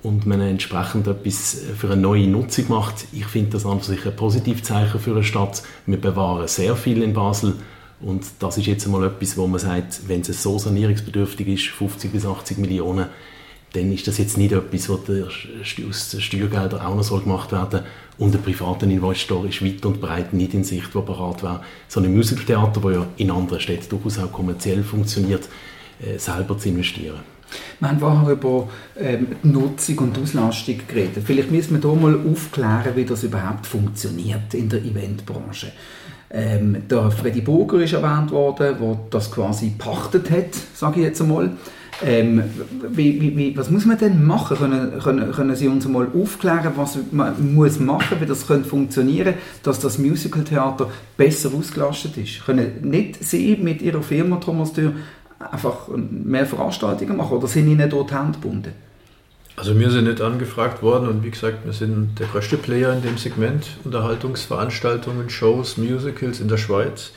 und 0.02 0.26
man 0.26 0.42
entsprechend 0.42 1.06
etwas 1.06 1.58
für 1.78 1.90
eine 1.90 2.02
neue 2.02 2.28
Nutzung 2.28 2.66
macht. 2.68 3.06
Ich 3.12 3.26
finde 3.26 3.50
das 3.52 3.64
an 3.64 3.80
sich 3.80 4.04
ein 4.04 4.14
Positivzeichen 4.14 5.00
für 5.00 5.12
eine 5.12 5.24
Stadt. 5.24 5.62
Wir 5.86 5.98
bewahren 5.98 6.48
sehr 6.48 6.76
viel 6.76 7.02
in 7.02 7.14
Basel 7.14 7.54
und 8.00 8.24
das 8.38 8.58
ist 8.58 8.66
jetzt 8.66 8.86
einmal 8.86 9.04
etwas, 9.04 9.36
wo 9.36 9.46
man 9.46 9.58
sagt, 9.58 10.08
wenn 10.08 10.20
es 10.20 10.42
so 10.42 10.58
sanierungsbedürftig 10.58 11.48
ist, 11.48 11.66
50 11.68 12.12
bis 12.12 12.24
80 12.24 12.58
Millionen, 12.58 13.06
dann 13.72 13.92
ist 13.92 14.06
das 14.06 14.18
jetzt 14.18 14.38
nicht 14.38 14.52
etwas, 14.52 14.88
was 14.88 15.00
aus 15.10 16.16
Steuergeldern 16.22 16.80
auch 16.80 16.94
noch 16.94 17.24
gemacht 17.24 17.52
werden 17.52 17.70
soll. 17.70 17.84
Und 18.18 18.34
ein 18.34 18.42
privater 18.42 18.86
Investor 18.86 19.46
ist 19.46 19.64
weit 19.64 19.84
und 19.84 20.00
breit 20.00 20.32
nicht 20.32 20.54
in 20.54 20.64
Sicht, 20.64 20.94
der 20.94 21.00
bereit 21.00 21.42
wäre, 21.42 21.60
so 21.86 22.00
ein 22.00 22.14
Musiktheater, 22.14 22.80
das 22.80 22.92
ja 22.92 23.06
in 23.16 23.30
anderen 23.30 23.60
Städten 23.60 23.88
durchaus 23.90 24.18
auch 24.18 24.32
kommerziell 24.32 24.82
funktioniert, 24.82 25.48
äh, 26.00 26.18
selber 26.18 26.58
zu 26.58 26.68
investieren. 26.70 27.20
Wir 27.80 27.88
haben 27.88 28.00
vorher 28.00 28.30
über 28.32 28.68
ähm, 28.98 29.28
Nutzung 29.42 29.98
und 29.98 30.18
Auslastung 30.18 30.80
geredet. 30.86 31.22
Vielleicht 31.24 31.50
müssen 31.50 31.80
wir 31.80 31.90
hier 31.90 32.00
mal 32.00 32.18
aufklären, 32.30 32.96
wie 32.96 33.04
das 33.04 33.22
überhaupt 33.22 33.66
funktioniert 33.66 34.52
in 34.52 34.68
der 34.68 34.80
Eventbranche. 34.80 35.72
Ähm, 36.30 36.88
der 36.90 37.10
Freddy 37.10 37.40
Burger 37.40 37.80
ist 37.80 37.94
erwähnt 37.94 38.30
worden, 38.30 38.76
der 38.80 38.98
das 39.10 39.30
quasi 39.30 39.72
pachtet 39.78 40.30
hat, 40.30 40.54
sage 40.74 41.00
ich 41.00 41.06
jetzt 41.06 41.22
einmal. 41.22 41.50
Ähm, 42.04 42.44
wie, 42.90 43.20
wie, 43.20 43.36
wie, 43.36 43.56
was 43.56 43.70
muss 43.70 43.84
man 43.84 43.98
denn 43.98 44.24
machen? 44.24 44.56
Können, 44.56 45.00
können, 45.00 45.32
können 45.32 45.56
Sie 45.56 45.66
uns 45.66 45.88
mal 45.88 46.06
aufklären, 46.14 46.72
was 46.76 46.98
man 47.10 47.54
muss 47.54 47.80
machen, 47.80 48.18
wie 48.20 48.26
das 48.26 48.46
könnte 48.46 48.68
funktionieren, 48.68 49.34
dass 49.64 49.80
das 49.80 49.98
Musicaltheater 49.98 50.90
besser 51.16 51.50
ausgelastet 51.52 52.16
ist? 52.18 52.44
Können 52.44 52.82
nicht 52.82 53.24
Sie 53.24 53.56
mit 53.56 53.82
Ihrer 53.82 54.02
Firma 54.02 54.36
Thomas 54.36 54.72
Dürr 54.74 54.92
einfach 55.38 55.88
mehr 55.96 56.46
Veranstaltungen 56.46 57.16
machen 57.16 57.36
oder 57.38 57.48
sind 57.48 57.68
Ihnen 57.68 57.90
dort 57.90 58.12
handgebunden? 58.12 58.72
Also 59.58 59.76
wir 59.76 59.90
sind 59.90 60.04
nicht 60.04 60.20
angefragt 60.20 60.82
worden 60.82 61.08
und 61.08 61.24
wie 61.24 61.30
gesagt, 61.30 61.64
wir 61.64 61.72
sind 61.72 62.20
der 62.20 62.28
größte 62.28 62.56
Player 62.56 62.92
in 62.92 63.02
dem 63.02 63.18
Segment, 63.18 63.66
Unterhaltungsveranstaltungen, 63.82 65.28
Shows, 65.30 65.76
Musicals 65.76 66.38
in 66.38 66.46
der 66.46 66.58
Schweiz. 66.58 67.10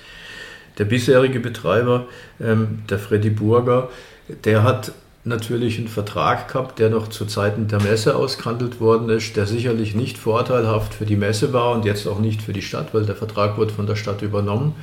Der 0.79 0.86
bisherige 0.86 1.39
Betreiber, 1.39 2.07
ähm, 2.39 2.79
der 2.89 2.98
Freddy 2.98 3.29
Burger, 3.29 3.89
der 4.43 4.63
hat 4.63 4.91
natürlich 5.24 5.77
einen 5.77 5.88
Vertrag 5.88 6.48
gehabt, 6.48 6.79
der 6.79 6.89
noch 6.89 7.10
zu 7.10 7.27
Zeiten 7.27 7.67
der 7.67 7.79
Messe 7.79 8.15
ausgehandelt 8.15 8.79
worden 8.79 9.10
ist, 9.10 9.36
der 9.38 9.45
sicherlich 9.45 9.93
nicht 9.93 10.17
vorteilhaft 10.17 10.95
für 10.95 11.05
die 11.05 11.17
Messe 11.17 11.53
war 11.53 11.74
und 11.74 11.86
jetzt 11.86 12.07
auch 12.07 12.17
nicht 12.17 12.41
für 12.41 12.53
die 12.53 12.63
Stadt, 12.63 12.91
weil 12.95 13.05
der 13.05 13.15
Vertrag 13.15 13.57
wurde 13.57 13.71
von 13.71 13.86
der 13.86 13.95
Stadt 13.95 14.24
übernommen. 14.24 14.74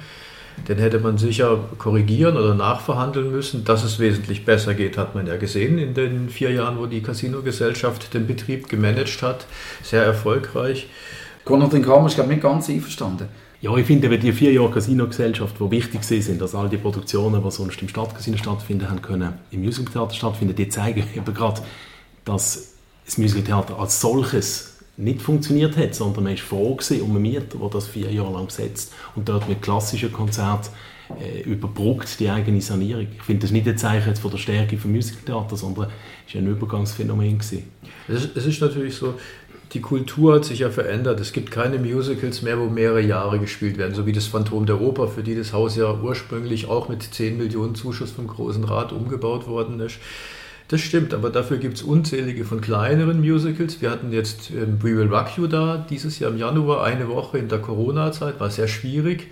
Den 0.67 0.79
hätte 0.79 0.99
man 0.99 1.19
sicher 1.19 1.59
korrigieren 1.79 2.37
oder 2.37 2.55
nachverhandeln 2.55 3.31
müssen. 3.31 3.65
Dass 3.65 3.85
es 3.85 3.99
wesentlich 3.99 4.45
besser 4.45 4.75
geht, 4.75 4.99
hat 4.99 5.15
man 5.15 5.27
ja 5.27 5.37
gesehen 5.37 5.79
in 5.79 5.95
den 5.95 6.29
vier 6.29 6.51
Jahren, 6.51 6.79
wo 6.79 6.87
die 6.87 7.03
Casino-Gesellschaft 7.03 8.13
den 8.15 8.27
Betrieb 8.27 8.69
gemanagt 8.69 9.23
hat. 9.23 9.47
Sehr 9.83 10.03
erfolgreich. 10.03 10.89
Konradin 11.45 11.83
Kramer 11.83 12.07
ist, 12.07 12.15
glaube 12.15 12.31
ich, 12.31 12.37
nicht 12.37 12.43
ganz 12.43 12.69
einverstanden. 12.69 13.29
Ja, 13.61 13.77
ich 13.77 13.87
finde, 13.87 14.17
die 14.19 14.33
vier 14.33 14.53
Jahre 14.53 14.71
Casino-Gesellschaft, 14.71 15.57
die 15.59 15.71
wichtig 15.71 16.05
sind, 16.05 16.41
dass 16.41 16.55
all 16.55 16.69
die 16.69 16.77
Produktionen, 16.77 17.43
die 17.43 17.51
sonst 17.51 17.83
im 17.83 17.89
Stadtcasino 17.89 18.37
stattfinden 18.37 18.89
haben 18.89 19.03
können, 19.03 19.33
im 19.51 19.65
Musicaltheater 19.65 20.15
stattfinden, 20.15 20.55
die 20.55 20.69
zeigen 20.69 21.03
eben 21.17 21.35
gerade, 21.35 21.63
dass 22.25 22.75
das 23.05 23.19
Musicaltheater 23.19 23.79
als 23.79 24.01
solches 24.01 24.68
nicht 24.99 25.23
funktioniert 25.23 25.77
hat, 25.77 25.95
sondern 25.95 26.25
man 26.25 26.33
war 26.33 26.39
froh 26.39 26.79
um 27.03 27.11
einen 27.11 27.23
Mieter, 27.23 27.59
der 27.59 27.69
das 27.71 27.87
vier 27.87 28.11
Jahre 28.11 28.33
lang 28.33 28.47
besetzt 28.47 28.93
und 29.15 29.29
dort 29.29 29.49
mit 29.49 29.63
klassischen 29.63 30.13
Konzerten 30.13 30.71
äh, 31.21 31.41
überbrückt 31.43 32.19
die 32.21 32.29
eigene 32.29 32.61
Sanierung. 32.61 33.07
Ich 33.17 33.23
finde 33.23 33.43
das 33.43 33.53
nicht 33.53 33.67
ein 33.67 33.79
Zeichen 33.79 34.15
von 34.17 34.31
der 34.31 34.39
Stärke 34.39 34.77
des 34.77 34.85
Musicaltheaters, 34.85 35.61
sondern 35.61 35.89
es 36.27 36.35
war 36.35 36.43
ein 36.43 36.49
Übergangsphänomen. 36.49 37.39
Es 37.39 37.53
ist, 38.09 38.37
es 38.37 38.47
ist 38.47 38.61
natürlich 38.61 38.97
so, 38.97 39.15
die 39.73 39.81
Kultur 39.81 40.35
hat 40.35 40.45
sich 40.45 40.61
ja 40.61 40.71
verändert. 40.71 41.21
Es 41.21 41.33
gibt 41.33 41.51
keine 41.51 41.79
Musicals 41.79 42.43
mehr, 42.43 42.59
wo 42.59 42.67
mehrere 42.67 43.03
Jahre 43.03 43.39
gespielt 43.39 43.79
werden, 43.79 43.95
so 43.95 44.05
wie 44.05 44.13
das 44.13 44.27
Phantom 44.27 44.67
der 44.67 44.81
Oper, 44.81 45.09
für 45.09 45.23
die 45.23 45.37
das 45.37 45.53
Haus 45.53 45.77
ja 45.77 45.95
ursprünglich 45.95 46.69
auch 46.69 46.89
mit 46.89 47.03
10 47.03 47.37
Millionen 47.37 47.75
Zuschuss 47.75 48.11
vom 48.11 48.27
Großen 48.27 48.65
Rat 48.65 48.93
umgebaut 48.93 49.47
worden 49.47 49.79
ist. 49.81 49.99
Das 50.69 50.83
stimmt, 50.83 51.15
aber 51.15 51.31
dafür 51.31 51.57
gibt 51.57 51.79
es 51.79 51.83
unzählige 51.83 52.45
von 52.45 52.61
kleineren 52.61 53.21
Musicals. 53.21 53.81
Wir 53.81 53.91
hatten 53.91 54.13
jetzt 54.13 54.51
ähm, 54.51 54.79
We 54.83 54.97
Will 54.97 55.09
Rock 55.09 55.39
You 55.39 55.47
da 55.47 55.79
dieses 55.89 56.19
Jahr 56.19 56.31
im 56.31 56.37
Januar, 56.37 56.85
eine 56.85 57.09
Woche 57.09 57.39
in 57.39 57.49
der 57.49 57.59
Corona-Zeit, 57.59 58.39
war 58.39 58.51
sehr 58.51 58.69
schwierig. 58.69 59.29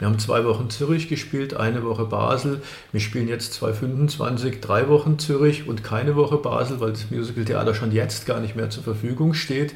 Wir 0.00 0.08
haben 0.08 0.18
zwei 0.18 0.44
Wochen 0.44 0.70
Zürich 0.70 1.08
gespielt, 1.08 1.54
eine 1.54 1.84
Woche 1.84 2.04
Basel. 2.06 2.60
Wir 2.90 3.00
spielen 3.00 3.28
jetzt 3.28 3.52
2025 3.54 4.60
drei 4.60 4.88
Wochen 4.88 5.20
Zürich 5.20 5.68
und 5.68 5.84
keine 5.84 6.16
Woche 6.16 6.38
Basel, 6.38 6.80
weil 6.80 6.90
das 6.90 7.08
Musical-Theater 7.08 7.74
schon 7.74 7.92
jetzt 7.92 8.26
gar 8.26 8.40
nicht 8.40 8.56
mehr 8.56 8.70
zur 8.70 8.82
Verfügung 8.82 9.34
steht. 9.34 9.74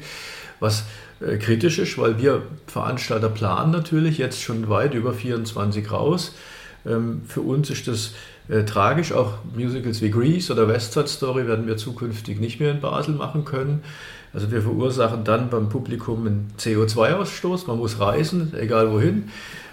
Was 0.59 0.83
äh, 1.21 1.37
kritisch 1.37 1.79
ist, 1.79 1.97
weil 1.97 2.21
wir 2.21 2.41
Veranstalter 2.67 3.29
planen 3.29 3.71
natürlich 3.71 4.17
jetzt 4.17 4.41
schon 4.41 4.67
weit 4.67 4.93
über 4.93 5.13
24 5.13 5.89
raus. 5.89 6.35
Ähm, 6.85 7.21
für 7.25 7.41
uns 7.41 7.69
ist 7.69 7.87
das 7.87 8.11
äh, 8.49 8.63
tragisch. 8.65 9.13
Auch 9.13 9.33
Musicals 9.55 10.01
wie 10.01 10.11
Grease 10.11 10.51
oder 10.51 10.67
West 10.67 10.93
Side 10.93 11.07
Story 11.07 11.47
werden 11.47 11.67
wir 11.67 11.77
zukünftig 11.77 12.39
nicht 12.39 12.59
mehr 12.59 12.71
in 12.71 12.81
Basel 12.81 13.15
machen 13.15 13.45
können. 13.45 13.83
Also 14.33 14.51
wir 14.51 14.61
verursachen 14.61 15.23
dann 15.23 15.49
beim 15.49 15.69
Publikum 15.69 16.25
einen 16.25 16.51
CO2-Ausstoß. 16.59 17.67
Man 17.67 17.77
muss 17.77 17.99
reisen, 17.99 18.53
egal 18.57 18.91
wohin. 18.91 19.29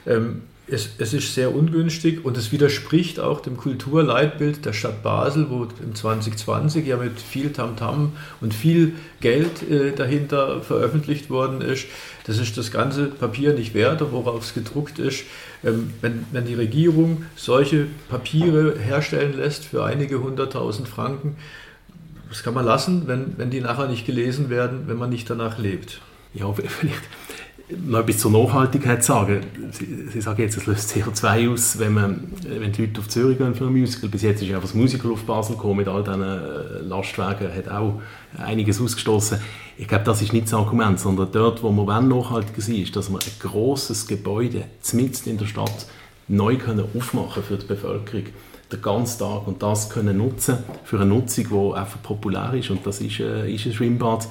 Ähm, 0.07 0.43
es, 0.69 0.91
es, 0.99 1.15
ist 1.15 1.35
sehr 1.35 1.55
ungünstig 1.55 2.25
und 2.25 2.37
es 2.37 2.51
widerspricht 2.51 3.21
auch 3.21 3.41
dem 3.41 3.57
Kulturleitbild 3.57 4.65
der 4.65 4.73
Stadt 4.73 5.03
Basel, 5.03 5.47
wo 5.49 5.69
im 5.83 5.95
2020 5.95 6.87
ja 6.87 6.97
mit 6.97 7.21
viel 7.21 7.53
Tamtam 7.53 8.07
-Tam 8.07 8.09
und 8.41 8.53
viel 8.53 8.95
Geld 9.21 9.63
äh, 9.71 9.93
dahinter 9.93 10.61
veröffentlicht 10.63 11.31
worden 11.31 11.61
ist. 11.61 11.87
Das 12.25 12.39
ist 12.39 12.59
das 12.59 12.73
ganze 12.73 13.07
Papier 13.07 13.53
nicht 13.53 13.75
wert, 13.75 14.03
worauf 14.11 14.43
es 14.43 14.55
gedruckt 14.55 14.99
ist. 14.99 15.25
Ähm, 15.65 15.93
wenn, 16.01 16.27
wenn 16.33 16.47
die 16.47 16.55
Regierung 16.55 17.25
solche 17.37 17.87
Papiere 18.09 18.77
herstellen 18.77 19.37
lässt 19.37 19.65
für 19.65 19.85
einige 19.85 20.21
hunderttausend 20.21 20.89
Franken, 20.89 21.37
das 22.29 22.43
kann 22.43 22.55
man 22.55 22.65
lassen, 22.65 23.07
wenn, 23.07 23.39
wenn 23.39 23.51
die 23.51 23.61
nachher 23.61 23.87
nicht 23.87 24.05
gelesen 24.05 24.51
werden, 24.51 24.85
wenn 24.87 24.97
man 24.97 25.11
nicht 25.11 25.31
danach 25.31 25.59
lebt. 25.59 26.01
Ja, 26.35 26.53
vielleicht 26.53 27.03
noch 27.69 28.01
etwas 28.01 28.19
zur 28.19 28.31
Nachhaltigkeit 28.31 29.03
sagen. 29.03 29.41
Sie, 29.73 30.09
Sie 30.13 30.21
sagen 30.21 30.41
jetzt, 30.41 30.57
es 30.57 30.67
löst 30.67 30.93
CO2 30.93 31.53
aus, 31.53 31.79
wenn, 31.79 31.95
man, 31.95 32.33
wenn 32.47 32.71
die 32.73 32.87
Leute 32.87 33.01
auf 33.01 33.09
Zürich 33.09 33.39
gehen 33.39 33.55
für 33.55 33.67
ein 33.67 33.73
Musical. 33.73 34.09
Bis 34.09 34.23
jetzt 34.23 34.43
ist 34.43 34.49
einfach 34.51 34.63
das 34.63 34.75
Musical 34.75 35.13
auf 35.13 35.25
Basel 35.25 35.57
gekommen 35.57 35.79
mit 35.79 35.89
all 35.89 36.05
diesen 36.05 36.23
äh, 36.23 36.81
Lastwagen, 36.83 37.49
hat 37.53 37.69
auch 37.69 38.01
einiges 38.39 38.81
ausgestoßen. 38.81 39.41
Ich 39.79 39.89
glaube, 39.89 40.05
das 40.05 40.23
ist 40.23 40.33
nicht 40.33 40.47
das 40.47 40.55
Argument, 40.55 41.01
sondern 41.01 41.31
dort, 41.33 41.63
wo 41.63 41.71
man 41.71 42.09
nachhaltiger 42.09 42.61
sein 42.61 42.77
ist, 42.77 42.95
dass 42.95 43.11
man 43.11 43.21
ein 43.21 43.33
grosses 43.41 44.07
Gebäude 44.07 44.65
mitten 44.93 45.29
in 45.29 45.39
der 45.39 45.47
Stadt 45.47 45.87
neu 46.29 46.57
können 46.57 46.85
aufmachen 46.97 47.43
für 47.43 47.57
die 47.57 47.67
Bevölkerung 47.67 48.27
den 48.73 48.83
ganzen 48.83 49.21
Tag 49.21 49.47
und 49.47 49.63
das 49.63 49.91
können 49.91 50.19
nutzen 50.19 50.59
für 50.85 50.97
eine 50.97 51.07
Nutzung, 51.07 51.47
die 51.49 51.79
einfach 51.79 52.03
populär 52.03 52.53
ist 52.55 52.71
und 52.71 52.85
das 52.85 53.01
ist, 53.01 53.21
äh, 53.21 53.53
ist 53.53 53.67
ein 53.67 53.73
Schwimmbad 53.73 54.29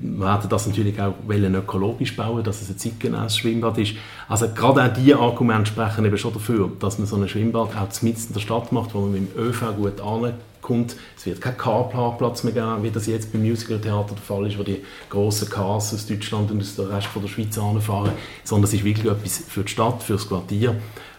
wir 0.00 0.20
werden 0.20 0.48
das 0.48 0.66
natürlich 0.66 1.00
auch 1.00 1.14
ökologisch 1.28 2.16
bauen, 2.16 2.44
dass 2.44 2.62
es 2.62 2.70
ein 2.70 2.78
zeitgemäßes 2.78 3.38
Schwimmbad 3.38 3.78
ist. 3.78 3.94
Also 4.28 4.48
gerade 4.48 4.82
auch 4.82 4.92
diese 4.92 5.18
Argumente 5.18 5.66
sprechen 5.66 6.04
eben 6.04 6.18
schon 6.18 6.32
dafür, 6.32 6.70
dass 6.78 6.98
man 6.98 7.06
so 7.06 7.16
ein 7.16 7.28
Schwimmbad 7.28 7.70
auch 7.76 8.02
mitten 8.02 8.28
in 8.28 8.34
der 8.34 8.40
Stadt 8.40 8.72
macht, 8.72 8.94
wo 8.94 9.00
man 9.00 9.12
mit 9.12 9.34
dem 9.34 9.42
ÖV 9.42 9.76
gut 9.76 10.00
ankommt. 10.00 10.96
Es 11.16 11.24
wird 11.24 11.40
keinen 11.40 11.56
Carparkplatz 11.56 12.44
mehr 12.44 12.52
geben, 12.52 12.82
wie 12.82 12.90
das 12.90 13.06
jetzt 13.06 13.32
beim 13.32 13.42
Musical-Theater 13.42 14.14
der 14.14 14.22
Fall 14.22 14.46
ist, 14.46 14.58
wo 14.58 14.62
die 14.62 14.82
grossen 15.08 15.48
Cars 15.48 15.94
aus 15.94 16.06
Deutschland 16.06 16.50
und 16.50 16.60
aus 16.60 16.76
der 16.76 16.90
Rest 16.90 17.06
von 17.06 17.22
der 17.22 17.28
Schweiz 17.28 17.56
anfahren, 17.56 18.12
sondern 18.44 18.64
es 18.64 18.74
ist 18.74 18.84
wirklich 18.84 19.10
etwas 19.10 19.42
für 19.48 19.62
die 19.62 19.70
Stadt, 19.70 20.02
für 20.02 20.14
das 20.14 20.28
Quartier. 20.28 20.76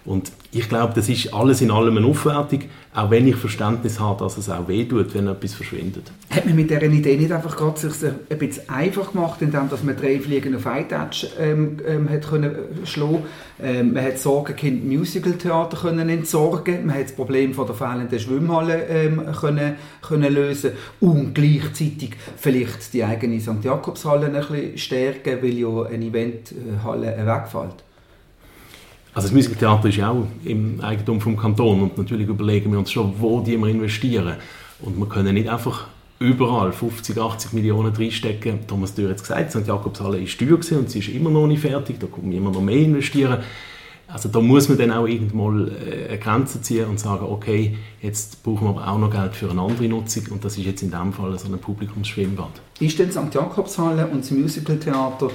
Und 0.09 0.31
ich 0.51 0.67
glaube, 0.67 0.93
das 0.95 1.07
ist 1.07 1.35
alles 1.35 1.61
in 1.61 1.69
allem 1.69 1.95
eine 1.97 2.07
Aufwertung, 2.07 2.63
auch 2.95 3.11
wenn 3.11 3.27
ich 3.27 3.35
Verständnis 3.35 3.99
habe, 3.99 4.23
dass 4.23 4.39
es 4.39 4.49
auch 4.49 4.67
wehtut, 4.67 5.13
wenn 5.13 5.27
etwas 5.27 5.53
verschwindet. 5.53 6.11
Hat 6.31 6.47
man 6.47 6.55
mit 6.55 6.71
dieser 6.71 6.81
Idee 6.81 7.15
nicht 7.15 7.31
einfach 7.31 7.55
gerade 7.55 7.79
sich 7.79 7.93
ein 8.27 8.39
bisschen 8.39 8.67
einfach 8.71 9.11
gemacht, 9.11 9.39
indem 9.43 9.69
dass 9.69 9.83
man 9.83 9.95
drei 9.95 10.19
Fliegen 10.19 10.55
auf 10.55 10.65
einen 10.65 10.89
Touch 10.89 11.27
ähm, 11.39 11.77
ähm, 11.87 12.09
hat 12.09 12.27
können 12.27 12.55
schlagen 12.85 13.21
ähm, 13.61 13.93
Man 13.93 14.03
hat 14.03 14.17
Sorgenkind 14.17 14.83
Musicaltheater 14.87 15.77
können 15.77 16.09
entsorgen 16.09 16.87
man 16.87 16.95
hat 16.95 17.03
das 17.03 17.11
Problem 17.11 17.53
von 17.53 17.67
der 17.67 17.75
fehlenden 17.75 18.19
Schwimmhalle 18.19 18.87
ähm, 18.87 19.21
können, 19.39 19.75
können 20.01 20.33
lösen 20.33 20.71
und 20.99 21.35
gleichzeitig 21.35 22.15
vielleicht 22.35 22.93
die 22.93 23.03
eigene 23.03 23.39
St. 23.39 23.63
Jakobshalle 23.63 24.25
ein 24.25 24.33
bisschen 24.33 24.77
stärken, 24.79 25.37
weil 25.43 25.53
ja 25.53 25.83
eine 25.83 26.05
Eventhalle 26.05 27.15
wegfällt. 27.27 27.83
Also 29.13 29.27
das 29.27 29.35
Musiktheater 29.35 29.89
ist 29.89 29.97
ja 29.97 30.11
auch 30.11 30.27
im 30.45 30.81
Eigentum 30.81 31.19
vom 31.19 31.35
Kanton 31.35 31.81
und 31.81 31.97
natürlich 31.97 32.27
überlegen 32.27 32.71
wir 32.71 32.79
uns 32.79 32.91
schon, 32.91 33.13
wo 33.17 33.41
die 33.41 33.57
wir 33.57 33.67
investieren. 33.67 34.35
Und 34.81 34.97
wir 34.97 35.07
können 35.07 35.33
nicht 35.33 35.49
einfach 35.49 35.87
überall 36.19 36.71
50, 36.71 37.17
80 37.17 37.53
Millionen 37.53 37.95
reinstecken. 37.95 38.67
Thomas 38.67 38.93
Dürr 38.93 39.09
hat 39.09 39.17
es 39.17 39.23
gesagt, 39.23 39.51
St. 39.51 39.67
Jakobshalle 39.67 40.19
ist 40.19 40.37
teuer 40.37 40.59
und 40.77 40.89
sie 40.89 40.99
ist 40.99 41.09
immer 41.09 41.29
noch 41.29 41.47
nicht 41.47 41.61
fertig, 41.61 41.99
da 41.99 42.07
wir 42.21 42.37
immer 42.37 42.51
noch 42.51 42.61
mehr 42.61 42.77
investieren. 42.77 43.39
Also 44.11 44.27
da 44.27 44.41
muss 44.41 44.67
man 44.67 44.77
dann 44.77 44.91
auch 44.91 45.07
irgendwann 45.07 45.67
äh, 45.67 46.07
eine 46.09 46.17
Grenze 46.17 46.61
ziehen 46.61 46.87
und 46.87 46.99
sagen, 46.99 47.25
okay, 47.25 47.77
jetzt 48.01 48.41
brauchen 48.43 48.65
wir 48.65 48.69
aber 48.69 48.87
auch 48.87 48.97
noch 48.97 49.11
Geld 49.11 49.35
für 49.35 49.49
eine 49.51 49.61
andere 49.61 49.87
Nutzung 49.87 50.23
und 50.31 50.43
das 50.43 50.57
ist 50.57 50.65
jetzt 50.65 50.81
in 50.81 50.89
dem 50.89 51.13
Fall 51.13 51.37
so 51.37 51.47
ein 51.47 51.59
Publikumsschwimmbad. 51.59 52.49
Ist 52.79 52.97
denn 52.97 53.11
St. 53.11 53.33
Jakobshalle 53.33 54.07
und 54.07 54.21
das 54.21 54.31
Musicaltheater 54.31 55.29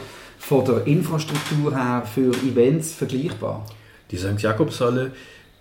von 0.47 0.65
der 0.65 0.87
Infrastruktur 0.87 1.75
her 1.75 2.03
für 2.13 2.31
Events 2.47 2.93
vergleichbar? 2.93 3.67
Die 4.11 4.19
St. 4.19 4.41
Jakobshalle 4.41 5.13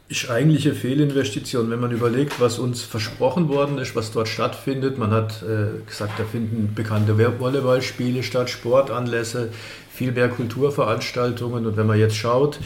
ist 0.09 0.29
eigentlich 0.29 0.65
eine 0.65 0.75
Fehlinvestition, 0.75 1.71
wenn 1.71 1.79
man 1.79 1.91
überlegt, 1.91 2.41
was 2.41 2.59
uns 2.59 2.81
versprochen 2.81 3.47
worden 3.47 3.77
ist, 3.77 3.95
was 3.95 4.11
dort 4.11 4.27
stattfindet. 4.27 4.97
Man 4.97 5.11
hat 5.11 5.41
äh, 5.41 5.85
gesagt, 5.87 6.19
da 6.19 6.25
finden 6.25 6.73
bekannte 6.75 7.17
Volleyballspiele 7.17 8.23
statt, 8.23 8.49
Sportanlässe, 8.49 9.49
viel 9.89 10.11
mehr 10.11 10.27
Kulturveranstaltungen. 10.27 11.65
Und 11.65 11.77
wenn 11.77 11.87
man 11.87 11.97
jetzt 11.97 12.17
schaut, 12.17 12.59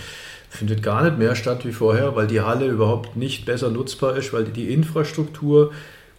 findet 0.50 0.82
gar 0.82 1.04
nicht 1.04 1.20
mehr 1.20 1.36
statt 1.36 1.66
wie 1.66 1.72
vorher, 1.72 2.16
weil 2.16 2.26
die 2.26 2.42
Halle 2.42 2.66
überhaupt 2.66 3.16
nicht 3.16 3.46
besser 3.46 3.70
nutzbar 3.70 4.18
ist, 4.18 4.34
weil 4.34 4.46
die 4.46 4.74
Infrastruktur 4.74 5.72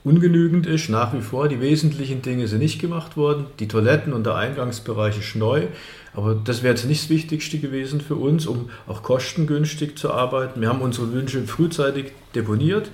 ungenügend 0.04 0.66
ist, 0.66 0.88
nach 0.88 1.12
wie 1.12 1.20
vor. 1.20 1.48
Die 1.48 1.60
wesentlichen 1.60 2.22
Dinge 2.22 2.48
sind 2.48 2.60
nicht 2.60 2.80
gemacht 2.80 3.16
worden. 3.16 3.46
Die 3.58 3.68
Toiletten 3.68 4.12
und 4.12 4.24
der 4.24 4.36
Eingangsbereich 4.36 5.18
ist 5.18 5.36
neu. 5.36 5.66
Aber 6.14 6.34
das 6.34 6.62
wäre 6.62 6.74
jetzt 6.74 6.86
nicht 6.86 7.04
das 7.04 7.10
Wichtigste 7.10 7.58
gewesen 7.58 8.00
für 8.00 8.16
uns, 8.16 8.46
um 8.46 8.70
auch 8.86 9.02
kostengünstig 9.02 9.98
zu 9.98 10.12
arbeiten. 10.12 10.60
Wir 10.60 10.68
haben 10.68 10.80
unsere 10.80 11.12
Wünsche 11.12 11.42
frühzeitig 11.44 12.12
deponiert. 12.34 12.90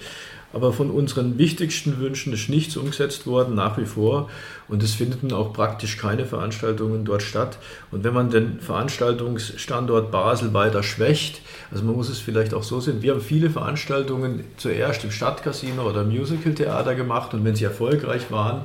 Aber 0.54 0.72
von 0.72 0.90
unseren 0.90 1.36
wichtigsten 1.36 1.98
Wünschen 1.98 2.32
ist 2.32 2.48
nichts 2.48 2.76
umgesetzt 2.76 3.26
worden, 3.26 3.56
nach 3.56 3.76
wie 3.76 3.86
vor. 3.86 4.30
Und 4.68 4.82
es 4.84 4.94
finden 4.94 5.32
auch 5.32 5.52
praktisch 5.52 5.96
keine 5.96 6.26
Veranstaltungen 6.26 7.04
dort 7.04 7.22
statt. 7.22 7.58
Und 7.90 8.04
wenn 8.04 8.14
man 8.14 8.30
den 8.30 8.60
Veranstaltungsstandort 8.60 10.12
Basel 10.12 10.54
weiter 10.54 10.84
schwächt, 10.84 11.42
also 11.72 11.84
man 11.84 11.96
muss 11.96 12.08
es 12.08 12.20
vielleicht 12.20 12.54
auch 12.54 12.62
so 12.62 12.80
sehen, 12.80 13.02
wir 13.02 13.12
haben 13.12 13.20
viele 13.20 13.50
Veranstaltungen 13.50 14.44
zuerst 14.56 15.02
im 15.02 15.10
Stadtcasino 15.10 15.82
oder 15.82 16.04
Musicaltheater 16.04 16.94
gemacht 16.94 17.34
und 17.34 17.44
wenn 17.44 17.56
sie 17.56 17.64
erfolgreich 17.64 18.30
waren, 18.30 18.62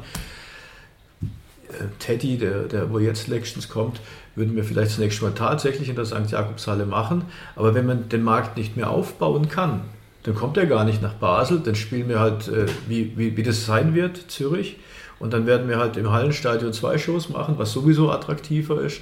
äh, 1.69 1.85
Teddy, 1.97 2.37
der, 2.37 2.63
der 2.63 2.91
wo 2.91 2.99
jetzt 2.99 3.27
Lections 3.27 3.67
kommt, 3.67 3.99
würden 4.35 4.55
wir 4.55 4.63
vielleicht 4.63 4.91
das 4.91 4.99
nächste 4.99 5.25
Mal 5.25 5.33
tatsächlich 5.33 5.89
in 5.89 5.95
der 5.95 6.05
St. 6.05 6.29
Jakobshalle 6.29 6.85
machen. 6.85 7.23
Aber 7.55 7.73
wenn 7.73 7.87
man 7.87 8.09
den 8.09 8.23
Markt 8.23 8.57
nicht 8.57 8.77
mehr 8.77 8.91
aufbauen 8.91 9.49
kann, 9.49 9.81
dann 10.23 10.35
kommt 10.35 10.57
er 10.57 10.65
gar 10.65 10.83
nicht 10.83 11.01
nach 11.01 11.13
Basel, 11.13 11.59
dann 11.59 11.75
spielen 11.75 12.09
wir 12.09 12.19
halt, 12.19 12.47
äh, 12.47 12.65
wie, 12.87 13.13
wie, 13.17 13.37
wie 13.37 13.43
das 13.43 13.65
sein 13.65 13.95
wird, 13.95 14.29
Zürich. 14.29 14.77
Und 15.19 15.33
dann 15.33 15.45
werden 15.45 15.67
wir 15.67 15.77
halt 15.77 15.97
im 15.97 16.11
Hallenstadion 16.11 16.73
zwei 16.73 16.97
Shows 16.97 17.29
machen, 17.29 17.55
was 17.57 17.71
sowieso 17.71 18.09
attraktiver 18.11 18.81
ist. 18.81 19.01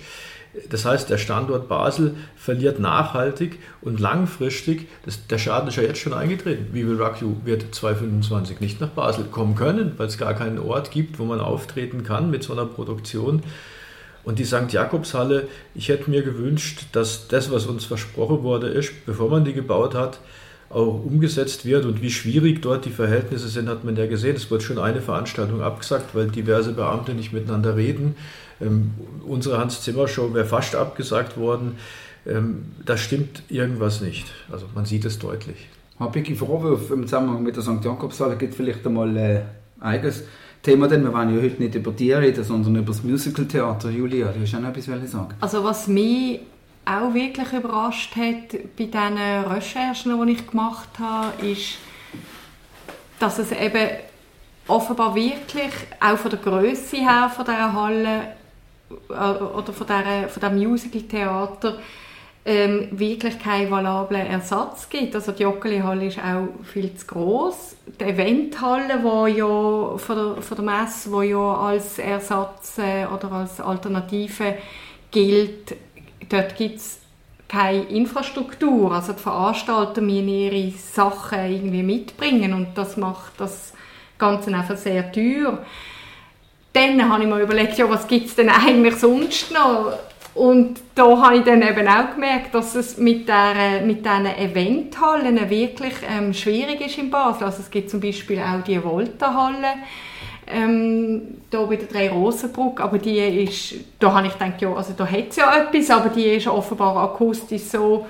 Das 0.69 0.85
heißt, 0.85 1.09
der 1.09 1.17
Standort 1.17 1.67
Basel 1.67 2.15
verliert 2.35 2.79
nachhaltig 2.79 3.59
und 3.81 3.99
langfristig, 3.99 4.87
das, 5.05 5.27
der 5.27 5.37
Schaden 5.37 5.69
ist 5.69 5.75
ja 5.75 5.83
jetzt 5.83 5.99
schon 5.99 6.13
eingetreten. 6.13 6.73
Will 6.73 6.99
Rock 6.99 7.21
You 7.21 7.35
wird 7.43 7.75
2025 7.75 8.59
nicht 8.59 8.81
nach 8.81 8.89
Basel 8.89 9.25
kommen 9.25 9.55
können, 9.55 9.93
weil 9.97 10.07
es 10.07 10.17
gar 10.17 10.33
keinen 10.33 10.57
Ort 10.57 10.89
gibt, 10.89 11.19
wo 11.19 11.25
man 11.25 11.39
auftreten 11.39 12.03
kann 12.03 12.31
mit 12.31 12.43
so 12.43 12.53
einer 12.53 12.65
Produktion. 12.65 13.43
Und 14.23 14.39
die 14.39 14.45
St. 14.45 14.71
Jakobshalle, 14.71 15.47
ich 15.75 15.89
hätte 15.89 16.09
mir 16.09 16.23
gewünscht, 16.23 16.87
dass 16.91 17.27
das, 17.27 17.51
was 17.51 17.65
uns 17.65 17.85
versprochen 17.85 18.41
wurde, 18.43 18.67
ist, 18.67 19.05
bevor 19.05 19.29
man 19.29 19.45
die 19.45 19.53
gebaut 19.53 19.93
hat, 19.93 20.19
auch 20.69 21.05
umgesetzt 21.05 21.65
wird 21.65 21.85
und 21.85 22.01
wie 22.01 22.09
schwierig 22.09 22.61
dort 22.61 22.85
die 22.85 22.89
Verhältnisse 22.89 23.47
sind, 23.47 23.69
hat 23.69 23.83
man 23.83 23.95
ja 23.95 24.05
gesehen. 24.05 24.35
Es 24.35 24.51
wird 24.51 24.63
schon 24.63 24.79
eine 24.79 25.01
Veranstaltung 25.01 25.61
abgesagt, 25.61 26.13
weil 26.13 26.27
diverse 26.27 26.73
Beamte 26.73 27.13
nicht 27.13 27.31
miteinander 27.31 27.75
reden. 27.77 28.15
Ähm, 28.59 28.91
unsere 29.25 29.59
Hans-Zimmer-Show 29.59 30.33
wäre 30.33 30.45
fast 30.45 30.75
abgesagt 30.75 31.37
worden. 31.37 31.77
Ähm, 32.25 32.65
da 32.85 32.97
stimmt 32.97 33.43
irgendwas 33.49 34.01
nicht. 34.01 34.25
Also 34.51 34.65
man 34.75 34.85
sieht 34.85 35.05
es 35.05 35.19
deutlich. 35.19 35.69
Habe 35.99 36.19
ich 36.19 36.37
Vorwürfe 36.37 36.93
im 36.93 37.03
Zusammenhang 37.03 37.43
mit 37.43 37.55
der 37.55 37.63
St. 37.63 37.83
Jakobshalle 37.83 38.35
gibt 38.35 38.53
vielleicht 38.53 38.85
einmal 38.85 39.09
ein 39.09 39.17
äh, 39.17 39.41
eigenes 39.79 40.23
Thema, 40.61 40.87
denn 40.87 41.03
wir 41.03 41.13
wollen 41.13 41.35
ja 41.35 41.41
heute 41.41 41.61
nicht 41.61 41.75
über 41.75 41.91
die 41.91 42.11
reden, 42.11 42.43
sondern 42.43 42.75
über 42.75 42.87
das 42.87 43.03
Musical-Theater. 43.03 43.89
Julia, 43.89 44.33
du 44.33 44.41
hast 44.41 44.53
auch 44.53 44.59
noch 44.59 44.69
etwas 44.69 44.85
sagen 44.85 45.33
Also 45.39 45.63
was 45.63 45.87
mich 45.87 46.41
auch 46.87 47.13
wirklich 47.13 47.51
überrascht 47.53 48.15
hat 48.15 48.51
bei 48.77 48.85
diesen 48.85 49.17
Recherchen, 49.17 50.25
die 50.25 50.33
ich 50.33 50.47
gemacht 50.47 50.89
habe, 50.99 51.45
ist, 51.45 51.77
dass 53.19 53.39
es 53.39 53.51
eben 53.51 53.89
offenbar 54.67 55.15
wirklich 55.15 55.71
auch 55.99 56.17
von 56.17 56.31
der 56.31 56.39
Größe 56.39 56.97
her 56.97 57.31
von 57.33 57.45
dieser 57.45 57.73
Halle 57.73 58.35
äh, 59.09 59.13
oder 59.13 59.73
von, 59.73 59.87
dieser, 59.87 60.29
von 60.29 60.41
diesem 60.41 60.69
Musical-Theater 60.69 61.77
ähm, 62.45 62.87
wirklich 62.91 63.39
keinen 63.39 63.69
valablen 63.69 64.25
Ersatz 64.25 64.89
gibt. 64.89 65.13
Also 65.15 65.33
die 65.33 65.43
Joggeli-Halle 65.43 66.07
ist 66.07 66.19
auch 66.19 66.47
viel 66.63 66.95
zu 66.95 67.05
groß. 67.05 67.75
Die 67.99 68.05
Eventhalle, 68.05 69.03
wo 69.03 69.27
ja 69.27 69.97
von 69.97 70.15
der, 70.15 70.41
von 70.41 70.55
der 70.55 70.65
Messe, 70.65 71.11
wo 71.11 71.21
ja 71.21 71.55
als 71.55 71.99
Ersatz 71.99 72.77
äh, 72.77 73.05
oder 73.05 73.31
als 73.33 73.59
Alternative 73.59 74.55
gilt, 75.11 75.75
dort 76.29 76.55
gibt 76.55 76.77
es 76.77 76.99
keine 77.47 77.83
Infrastruktur. 77.83 78.91
Also 78.91 79.13
die 79.13 79.21
Veranstalter 79.21 80.01
müssen 80.01 80.27
ihre 80.27 80.71
Sachen 80.71 81.39
irgendwie 81.39 81.83
mitbringen 81.83 82.53
und 82.53 82.77
das 82.77 82.97
macht 82.97 83.33
das 83.39 83.73
Ganze 84.17 84.53
einfach 84.53 84.77
sehr 84.77 85.11
teuer. 85.11 85.59
Dann 86.73 87.09
habe 87.09 87.23
ich 87.23 87.29
mir 87.29 87.41
überlegt, 87.41 87.77
ja, 87.77 87.89
was 87.89 88.07
gibt 88.07 88.27
es 88.27 88.35
denn 88.35 88.49
eigentlich 88.49 88.95
sonst 88.95 89.51
noch? 89.51 89.93
Und 90.35 90.79
da 90.93 91.19
habe 91.19 91.37
ich 91.37 91.43
dann 91.45 91.63
eben 91.63 91.87
auch 91.87 92.13
gemerkt, 92.13 92.53
dass 92.53 92.75
es 92.75 92.97
mit, 92.97 93.27
der, 93.27 93.81
mit 93.83 94.05
diesen 94.05 94.27
Eventhallen 94.27 95.49
wirklich 95.49 95.93
ähm, 96.07 96.31
schwierig 96.31 96.79
ist 96.81 96.99
in 96.99 97.09
Basel. 97.09 97.45
Also 97.45 97.61
es 97.61 97.71
gibt 97.71 97.89
zum 97.89 97.99
Beispiel 97.99 98.39
auch 98.39 98.63
die 98.63 98.83
Volta-Halle, 98.83 99.73
ähm, 100.47 101.21
da 101.49 101.63
bei 101.65 101.75
der 101.75 101.87
Drei-Rosen-Brücke, 101.87 102.83
aber 102.83 102.97
die 102.97 103.17
ist, 103.17 103.75
da 103.99 104.13
habe 104.13 104.27
ich 104.27 104.33
gedacht, 104.33 104.61
ja, 104.61 104.73
also 104.73 104.93
da 104.95 105.05
hat 105.05 105.29
es 105.29 105.35
ja 105.35 105.53
etwas, 105.55 105.89
aber 105.89 106.09
die 106.09 106.23
ist 106.23 106.47
offenbar 106.47 106.95
akustisch 106.97 107.63
so 107.63 108.05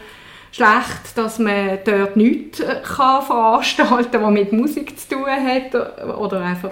schlecht, 0.51 1.15
dass 1.15 1.39
man 1.39 1.79
dort 1.85 2.15
nichts 2.15 2.59
äh, 2.59 2.81
kann 2.81 3.21
veranstalten 3.21 4.11
kann, 4.11 4.23
was 4.23 4.31
mit 4.31 4.53
Musik 4.53 4.97
zu 4.97 5.15
tun 5.15 5.25
hat 5.25 6.17
oder 6.17 6.41
einfach, 6.41 6.71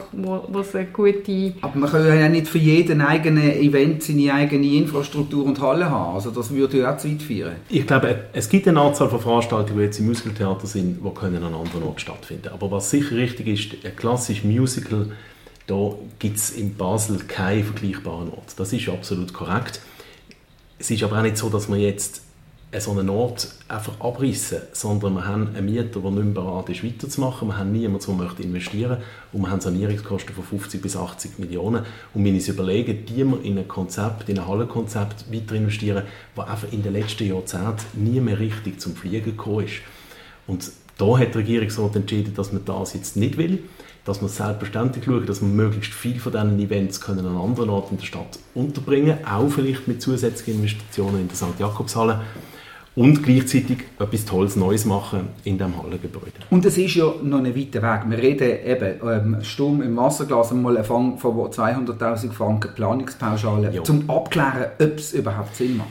es 0.60 0.76
eine 0.76 0.86
gute... 0.86 1.54
Aber 1.62 1.78
man 1.78 1.90
kann 1.90 2.08
ja 2.08 2.30
nicht 2.30 2.48
für 2.48 2.58
jeden 2.58 3.02
eigenen 3.02 3.52
Event 3.52 4.04
seine 4.04 4.34
eigene 4.34 4.66
Infrastruktur 4.66 5.46
und 5.46 5.62
Halle 5.62 5.90
haben, 5.90 6.16
also 6.16 6.32
das 6.32 6.52
würde 6.52 6.80
ja 6.80 6.94
auch 6.94 6.98
zu 6.98 7.10
weit 7.10 7.22
führen. 7.22 7.56
Ich 7.70 7.86
glaube, 7.86 8.26
es 8.34 8.50
gibt 8.50 8.68
eine 8.68 8.80
Anzahl 8.80 9.10
von 9.10 9.20
Veranstaltungen, 9.20 9.80
die 9.80 9.86
jetzt 9.86 10.00
im 10.00 10.08
Musical-Theater 10.08 10.68
sind, 10.68 11.00
die 11.04 11.14
können 11.14 11.44
an 11.44 11.54
anderen 11.54 11.84
Orten 11.84 12.00
stattfinden 12.00 12.50
Aber 12.54 12.72
was 12.72 12.90
sicher 12.90 13.16
richtig 13.16 13.48
ist, 13.48 13.86
ein 13.86 13.96
klassisches 13.96 14.46
Musical 14.46 15.12
da 15.68 15.96
gibt 16.20 16.38
es 16.38 16.52
in 16.52 16.76
Basel 16.76 17.20
keinen 17.20 17.64
vergleichbaren 17.64 18.30
Ort. 18.30 18.54
Das 18.58 18.72
ist 18.72 18.88
absolut 18.90 19.34
korrekt. 19.34 19.82
Es 20.78 20.92
ist 20.92 21.04
aber 21.04 21.18
auch 21.18 21.24
nicht 21.24 21.38
so, 21.38 21.50
dass 21.50 21.70
wir 21.70 21.78
jetzt 21.78 22.22
so 22.78 22.92
einen 22.92 23.10
Ort 23.10 23.48
einfach 23.68 24.00
abrissen, 24.02 24.60
sondern 24.74 25.14
wir 25.14 25.26
haben 25.26 25.56
einen 25.56 25.66
Mieter, 25.66 26.02
der 26.02 26.12
nicht 26.12 26.24
mehr 26.26 26.34
bereit 26.34 26.70
ist, 26.70 26.84
weiterzumachen. 26.84 27.48
Wir 27.48 27.58
haben 27.58 27.72
niemanden, 27.72 28.06
der 28.06 28.16
möchte 28.16 28.44
investieren 28.44 28.98
und 29.32 29.42
wir 29.42 29.50
haben 29.50 29.62
Sanierungskosten 29.62 30.36
von 30.36 30.44
50 30.44 30.82
bis 30.82 30.98
80 30.98 31.40
Millionen. 31.40 31.86
Und 32.14 32.26
wir 32.26 32.34
uns 32.34 32.48
überlegen, 32.48 33.06
die 33.06 33.24
wir 33.24 33.42
in 33.44 33.58
ein 33.58 33.68
Konzept, 33.68 34.30
in 34.30 34.40
ein 34.40 34.48
Hallenkonzept 34.48 35.32
weiter 35.32 35.56
investieren, 35.56 36.04
das 36.36 36.48
einfach 36.48 36.72
in 36.72 36.84
den 36.84 36.94
letzten 36.94 37.28
Jahrzehnten 37.28 38.04
nie 38.04 38.20
mehr 38.20 38.40
richtig 38.40 38.82
zum 38.82 38.96
Fliegen 38.96 39.38
gekommen 39.38 39.66
ist. 39.66 39.76
Und 40.46 40.70
da 40.98 41.18
hat 41.18 41.34
der 41.34 41.42
Regierungsrat 41.42 41.96
entschieden, 41.96 42.34
dass 42.36 42.52
man 42.52 42.66
das 42.66 42.94
jetzt 42.94 43.16
nicht 43.16 43.38
will 43.38 43.64
dass 44.06 44.22
wir 44.22 44.30
selbstverständlich 44.30 45.04
schauen, 45.04 45.26
dass 45.26 45.42
wir 45.42 45.48
möglichst 45.48 45.94
viele 45.94 46.20
von 46.20 46.32
diesen 46.32 46.60
Events 46.60 47.02
können 47.02 47.26
an 47.26 47.38
anderen 47.38 47.70
Orten 47.70 47.96
in 47.96 48.00
der 48.00 48.06
Stadt 48.06 48.40
unterbringen 48.54 49.18
auch 49.26 49.50
vielleicht 49.50 49.88
mit 49.88 50.02
zusätzlichen 50.02 50.62
Investitionen 50.62 51.22
in 51.22 51.28
der 51.28 51.36
St. 51.36 51.60
Jakobshalle 51.60 52.22
und 52.96 53.24
gleichzeitig 53.24 53.80
etwas 54.00 54.26
Tolles 54.26 54.56
Neues 54.56 54.86
machen 54.86 55.28
in 55.44 55.58
diesem 55.58 55.78
Hallengebäude. 55.78 56.32
Und 56.50 56.66
es 56.66 56.78
ist 56.78 56.96
ja 56.96 57.14
noch 57.22 57.40
ein 57.40 57.56
weiter 57.56 57.82
Weg. 57.82 58.10
Wir 58.10 58.18
reden 58.18 58.66
eben 58.66 59.36
ähm, 59.36 59.44
stumm 59.44 59.82
im 59.82 59.98
Wasserglas 59.98 60.52
einmal 60.52 60.78
einen 60.78 60.86
Fang 60.86 61.18
von 61.18 61.36
200'000 61.36 62.32
Franken 62.32 62.74
Planungspauschale, 62.74 63.74
ja. 63.74 63.82
um 63.82 64.10
abklären, 64.10 64.68
ob 64.80 64.98
es 64.98 65.14
überhaupt 65.14 65.56
Sinn 65.58 65.78
macht. 65.78 65.90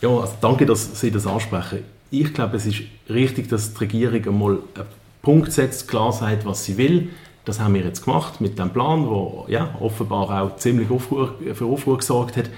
Ja, 0.00 0.08
also 0.08 0.32
danke, 0.40 0.64
dass 0.64 0.98
Sie 0.98 1.10
das 1.10 1.26
ansprechen. 1.26 1.80
Ich 2.10 2.32
glaube, 2.32 2.56
es 2.56 2.66
ist 2.66 2.82
richtig, 3.10 3.48
dass 3.48 3.74
die 3.74 3.78
Regierung 3.80 4.24
einmal 4.26 4.52
einen 4.52 4.86
Punkt 5.22 5.52
setzt, 5.52 5.88
klar 5.88 6.12
sagt, 6.12 6.46
was 6.46 6.64
sie 6.64 6.78
will, 6.78 7.08
das 7.46 7.60
haben 7.60 7.74
wir 7.74 7.82
jetzt 7.82 8.04
gemacht 8.04 8.40
mit 8.40 8.58
dem 8.58 8.70
Plan, 8.70 9.08
der 9.08 9.44
ja, 9.48 9.74
offenbar 9.80 10.42
auch 10.42 10.56
ziemlich 10.56 10.90
Aufruhr, 10.90 11.36
für 11.54 11.64
Aufruhr 11.64 11.96
gesorgt 11.96 12.36
hat. 12.36 12.50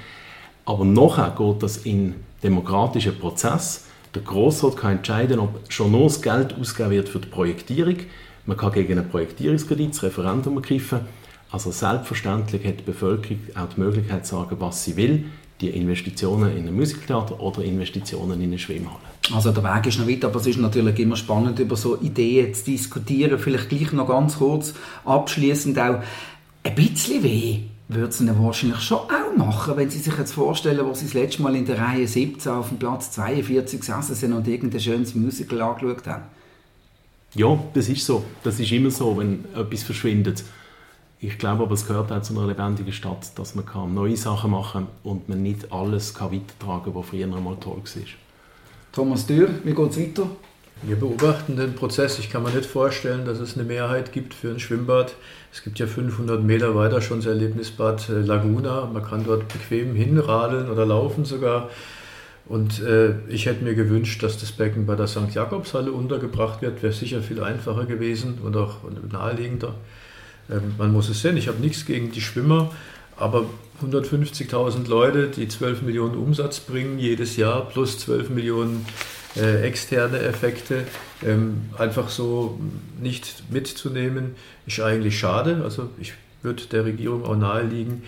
Aber 0.64 0.84
nachher 0.84 1.34
geht 1.36 1.62
das 1.62 1.76
in 1.76 2.14
demokratischen 2.42 3.18
Prozess. 3.18 3.84
Der 4.14 4.22
Grossrat 4.22 4.78
kann 4.78 4.96
entscheiden, 4.96 5.40
ob 5.40 5.60
schon 5.68 5.92
noch 5.92 6.04
das 6.04 6.22
Geld 6.22 6.58
ausgegeben 6.58 6.90
wird 6.90 7.08
für 7.10 7.18
die 7.18 7.28
Projektierung. 7.28 7.96
Man 8.46 8.56
kann 8.56 8.72
gegen 8.72 8.98
einen 8.98 9.10
Projektierungskredit 9.10 9.90
das 9.90 10.02
Referendum 10.02 10.56
ergreifen. 10.56 11.00
Also 11.50 11.70
selbstverständlich 11.70 12.66
hat 12.66 12.80
die 12.80 12.84
Bevölkerung 12.84 13.40
auch 13.56 13.68
die 13.74 13.80
Möglichkeit 13.80 14.26
zu 14.26 14.36
sagen, 14.36 14.56
was 14.58 14.84
sie 14.84 14.96
will 14.96 15.26
die 15.60 15.70
Investitionen 15.70 16.56
in 16.56 16.68
ein 16.68 16.74
Musiktheater 16.74 17.40
oder 17.40 17.62
Investitionen 17.62 18.40
in 18.40 18.50
eine 18.50 18.58
Schwimmhalle. 18.58 18.98
Also 19.34 19.50
der 19.50 19.64
Weg 19.64 19.86
ist 19.86 19.98
noch 19.98 20.08
weit, 20.08 20.24
aber 20.24 20.36
es 20.40 20.46
ist 20.46 20.58
natürlich 20.58 20.98
immer 20.98 21.16
spannend, 21.16 21.58
über 21.58 21.76
so 21.76 22.00
Ideen 22.00 22.54
zu 22.54 22.64
diskutieren. 22.64 23.38
Vielleicht 23.38 23.68
gleich 23.68 23.92
noch 23.92 24.08
ganz 24.08 24.38
kurz 24.38 24.74
abschließend 25.04 25.78
auch 25.78 26.02
ein 26.62 26.74
bisschen 26.74 27.22
weh 27.22 27.60
würde 27.88 28.08
es 28.08 28.20
ihnen 28.20 28.42
wahrscheinlich 28.42 28.80
schon 28.80 28.98
auch 28.98 29.36
machen, 29.36 29.76
wenn 29.76 29.90
sie 29.90 29.98
sich 29.98 30.16
jetzt 30.16 30.32
vorstellen, 30.32 30.86
wo 30.86 30.92
sie 30.92 31.06
das 31.06 31.14
letzte 31.14 31.42
Mal 31.42 31.56
in 31.56 31.64
der 31.64 31.78
Reihe 31.78 32.06
17 32.06 32.52
auf 32.52 32.68
dem 32.68 32.78
Platz 32.78 33.10
42 33.12 33.80
gesessen 33.80 34.14
sind 34.14 34.32
und 34.34 34.46
irgendein 34.46 34.80
schönes 34.80 35.14
Musical 35.14 35.62
angeschaut 35.62 36.06
haben. 36.06 36.24
Ja, 37.34 37.58
das 37.74 37.88
ist 37.88 38.04
so. 38.04 38.24
Das 38.42 38.60
ist 38.60 38.72
immer 38.72 38.90
so, 38.90 39.16
wenn 39.16 39.44
etwas 39.54 39.82
verschwindet. 39.82 40.44
Ich 41.20 41.36
glaube 41.36 41.64
aber, 41.64 41.72
es 41.72 41.86
gehört 41.86 42.12
auch 42.12 42.22
zu 42.22 42.38
einer 42.38 42.46
lebendigen 42.46 42.92
Stadt, 42.92 43.36
dass 43.36 43.56
man 43.56 43.66
kann 43.66 43.92
neue 43.92 44.16
Sachen 44.16 44.52
machen 44.52 44.86
kann 44.86 44.88
und 45.02 45.28
man 45.28 45.42
nicht 45.42 45.72
alles 45.72 46.14
kann 46.14 46.32
weitertragen 46.32 46.84
kann, 46.84 46.94
was 46.94 47.06
früher 47.06 47.24
einmal 47.24 47.56
toll 47.56 47.78
war. 47.78 48.02
Thomas 48.92 49.26
Dürr, 49.26 49.48
wie 49.64 49.74
geht 49.74 49.90
es 49.90 49.98
weiter? 49.98 50.28
Wir 50.82 50.94
beobachten 50.94 51.56
den 51.56 51.74
Prozess. 51.74 52.20
Ich 52.20 52.30
kann 52.30 52.44
mir 52.44 52.50
nicht 52.50 52.66
vorstellen, 52.66 53.24
dass 53.24 53.40
es 53.40 53.56
eine 53.56 53.64
Mehrheit 53.64 54.12
gibt 54.12 54.32
für 54.32 54.50
ein 54.50 54.60
Schwimmbad. 54.60 55.16
Es 55.52 55.64
gibt 55.64 55.80
ja 55.80 55.88
500 55.88 56.42
Meter 56.42 56.76
weiter 56.76 57.00
schon 57.00 57.18
das 57.18 57.26
Erlebnisbad 57.26 58.08
äh, 58.10 58.20
Laguna. 58.20 58.86
Man 58.86 59.02
kann 59.02 59.24
dort 59.24 59.48
bequem 59.48 59.96
hinradeln 59.96 60.70
oder 60.70 60.86
laufen 60.86 61.24
sogar. 61.24 61.68
Und 62.46 62.80
äh, 62.80 63.18
ich 63.28 63.46
hätte 63.46 63.64
mir 63.64 63.74
gewünscht, 63.74 64.22
dass 64.22 64.38
das 64.38 64.52
Becken 64.52 64.86
bei 64.86 64.94
der 64.94 65.08
St. 65.08 65.34
Jakobshalle 65.34 65.90
untergebracht 65.90 66.62
wird. 66.62 66.80
Wäre 66.80 66.92
sicher 66.92 67.22
viel 67.22 67.42
einfacher 67.42 67.84
gewesen 67.84 68.38
und 68.44 68.56
auch 68.56 68.76
naheliegender. 69.10 69.74
Ähm, 70.50 70.74
man 70.78 70.92
muss 70.92 71.08
es 71.08 71.22
sehen, 71.22 71.36
ich 71.36 71.48
habe 71.48 71.60
nichts 71.60 71.86
gegen 71.86 72.12
die 72.12 72.20
Schwimmer, 72.20 72.70
aber 73.16 73.46
150.000 73.82 74.88
Leute, 74.88 75.28
die 75.28 75.48
12 75.48 75.82
Millionen 75.82 76.16
Umsatz 76.16 76.60
bringen 76.60 76.98
jedes 76.98 77.36
Jahr, 77.36 77.68
plus 77.68 77.98
12 77.98 78.30
Millionen 78.30 78.84
äh, 79.36 79.62
externe 79.62 80.18
Effekte, 80.20 80.84
ähm, 81.24 81.62
einfach 81.78 82.08
so 82.08 82.58
nicht 83.00 83.44
mitzunehmen, 83.50 84.34
ist 84.66 84.80
eigentlich 84.80 85.18
schade. 85.18 85.62
Also 85.62 85.90
ich 85.98 86.14
würde 86.42 86.64
der 86.66 86.84
Regierung 86.84 87.24
auch 87.24 87.36
naheliegen, 87.36 88.02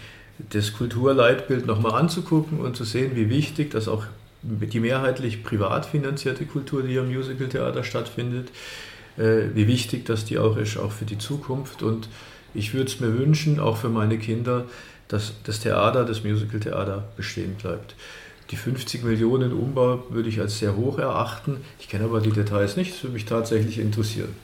das 0.51 0.73
Kulturleitbild 0.73 1.67
nochmal 1.67 2.01
anzugucken 2.01 2.61
und 2.61 2.77
zu 2.77 2.85
sehen, 2.85 3.13
wie 3.15 3.29
wichtig 3.29 3.71
das 3.73 3.89
auch 3.89 4.05
die 4.43 4.81
mehrheitlich 4.81 5.45
privat 5.45 5.85
finanzierte 5.85 6.47
Kultur, 6.47 6.83
die 6.83 6.99
am 6.99 7.09
Musical-Theater 7.09 7.85
stattfindet, 7.85 8.49
äh, 9.19 9.55
wie 9.55 9.67
wichtig 9.67 10.07
das 10.07 10.25
die 10.25 10.39
auch 10.39 10.57
ist, 10.57 10.79
auch 10.79 10.93
für 10.93 11.05
die 11.05 11.19
Zukunft. 11.19 11.83
Und 11.83 12.09
ich 12.55 12.75
würde 12.75 12.91
es 12.91 13.01
mir 13.01 13.19
wünschen, 13.19 13.61
auch 13.61 13.77
für 13.77 13.89
meine 13.89 14.19
Kinder, 14.19 14.65
dass 15.09 15.33
das 15.45 15.61
Theater, 15.61 16.05
das 16.05 16.25
Musical-Theater 16.25 17.05
bestehen 17.17 17.55
bleibt. 17.55 17.95
Die 18.51 18.57
50 18.57 19.05
Millionen 19.05 19.53
Umbau 19.53 20.05
würde 20.11 20.29
ich 20.29 20.41
als 20.41 20.59
sehr 20.59 20.77
hoch 20.77 20.99
erachten. 20.99 21.59
Ich 21.79 21.89
kenne 21.89 22.05
aber 22.05 22.21
die 22.21 22.31
Details 22.31 22.77
nicht, 22.77 22.95
das 22.95 23.03
würde 23.03 23.15
mich 23.15 23.25
tatsächlich 23.25 23.79
interessieren. 23.79 24.35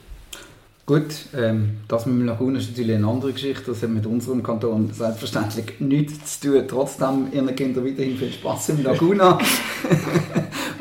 Gut, 0.85 1.25
ähm, 1.35 1.79
das 1.89 2.05
mit 2.05 2.21
dem 2.21 2.25
Laguna 2.27 2.59
ist 2.59 2.69
natürlich 2.69 2.95
eine 2.95 3.07
andere 3.07 3.33
Geschichte. 3.33 3.63
Das 3.67 3.83
hat 3.83 3.89
mit 3.89 4.05
unserem 4.05 4.41
Kanton 4.41 4.89
selbstverständlich 4.93 5.81
nichts 5.81 6.39
zu 6.39 6.53
tun. 6.53 6.63
Trotzdem, 6.65 7.27
Ihren 7.33 7.53
Kindern 7.53 7.85
weiterhin 7.85 8.17
viel 8.17 8.31
Spaß 8.31 8.69
im 8.69 8.83
Laguna. 8.83 9.37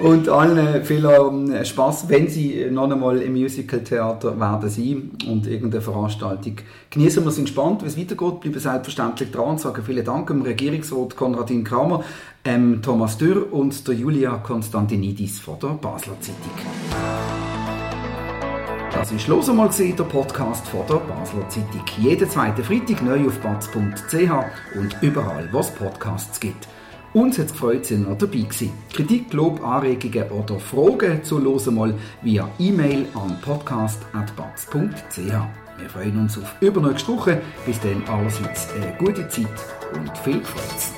und 0.06 0.28
allen 0.28 0.84
viel 0.84 1.04
ähm, 1.04 1.64
Spaß, 1.64 2.08
wenn 2.08 2.28
Sie 2.28 2.68
noch 2.70 2.88
einmal 2.88 3.20
im 3.20 3.32
Musical-Theater 3.32 4.38
werden 4.38 4.70
sein 4.70 5.10
und 5.28 5.48
irgendeine 5.48 5.82
Veranstaltung 5.82 6.56
genießen. 6.90 7.24
Wir 7.24 7.32
sind 7.32 7.46
gespannt, 7.46 7.82
wie 7.82 7.88
es 7.88 7.98
weitergeht. 7.98 8.40
Bleiben 8.40 8.60
selbstverständlich 8.60 9.32
dran 9.32 9.50
und 9.50 9.60
sagen 9.60 9.82
vielen 9.84 10.04
Dank 10.04 10.28
dem 10.28 10.42
Regierungsrat 10.42 11.16
Konradin 11.16 11.64
Kramer, 11.64 12.04
ähm, 12.44 12.80
Thomas 12.82 13.18
Dürr 13.18 13.52
und 13.52 13.86
der 13.88 13.96
Julia 13.96 14.36
Konstantinidis 14.36 15.40
von 15.40 15.58
der 15.58 15.70
Basler 15.70 16.14
Zeitung. 16.20 16.52
Das 18.92 19.12
war 19.12 19.36
«Los 19.36 19.50
einmal» 19.50 19.70
der 19.76 20.04
Podcast 20.04 20.68
von 20.68 20.86
der 20.88 20.96
Basler 20.96 21.48
Zeitung. 21.48 21.84
Jeden 21.98 22.30
zweiten 22.30 22.62
Freitag 22.62 23.02
neu 23.02 23.26
auf 23.26 23.40
batz.ch 23.40 24.76
und 24.78 24.96
überall, 25.02 25.48
wo 25.50 25.58
es 25.58 25.70
Podcasts 25.72 26.38
gibt. 26.38 26.68
Uns 27.16 27.38
hat 27.38 27.46
es 27.46 27.52
gefreut, 27.52 27.86
sind 27.86 28.06
noch 28.06 28.18
dabei 28.18 28.40
gewesen. 28.40 28.72
Kritik, 28.92 29.32
Lob, 29.32 29.64
Anregungen 29.64 30.30
oder 30.32 30.60
Fragen 30.60 31.24
zu 31.24 31.38
«Los 31.38 31.66
einmal» 31.66 31.94
via 32.20 32.46
E-Mail 32.58 33.06
an 33.14 33.40
podcast.batz.ch. 33.40 35.16
Wir 35.16 35.88
freuen 35.88 36.18
uns 36.18 36.36
auf 36.36 36.54
übernächste 36.60 37.10
Woche. 37.12 37.40
Bis 37.64 37.80
dann 37.80 38.04
allerseits 38.06 38.68
eine 38.74 38.94
gute 38.98 39.26
Zeit 39.30 39.46
und 39.94 40.18
viel 40.18 40.44
Freude. 40.44 40.95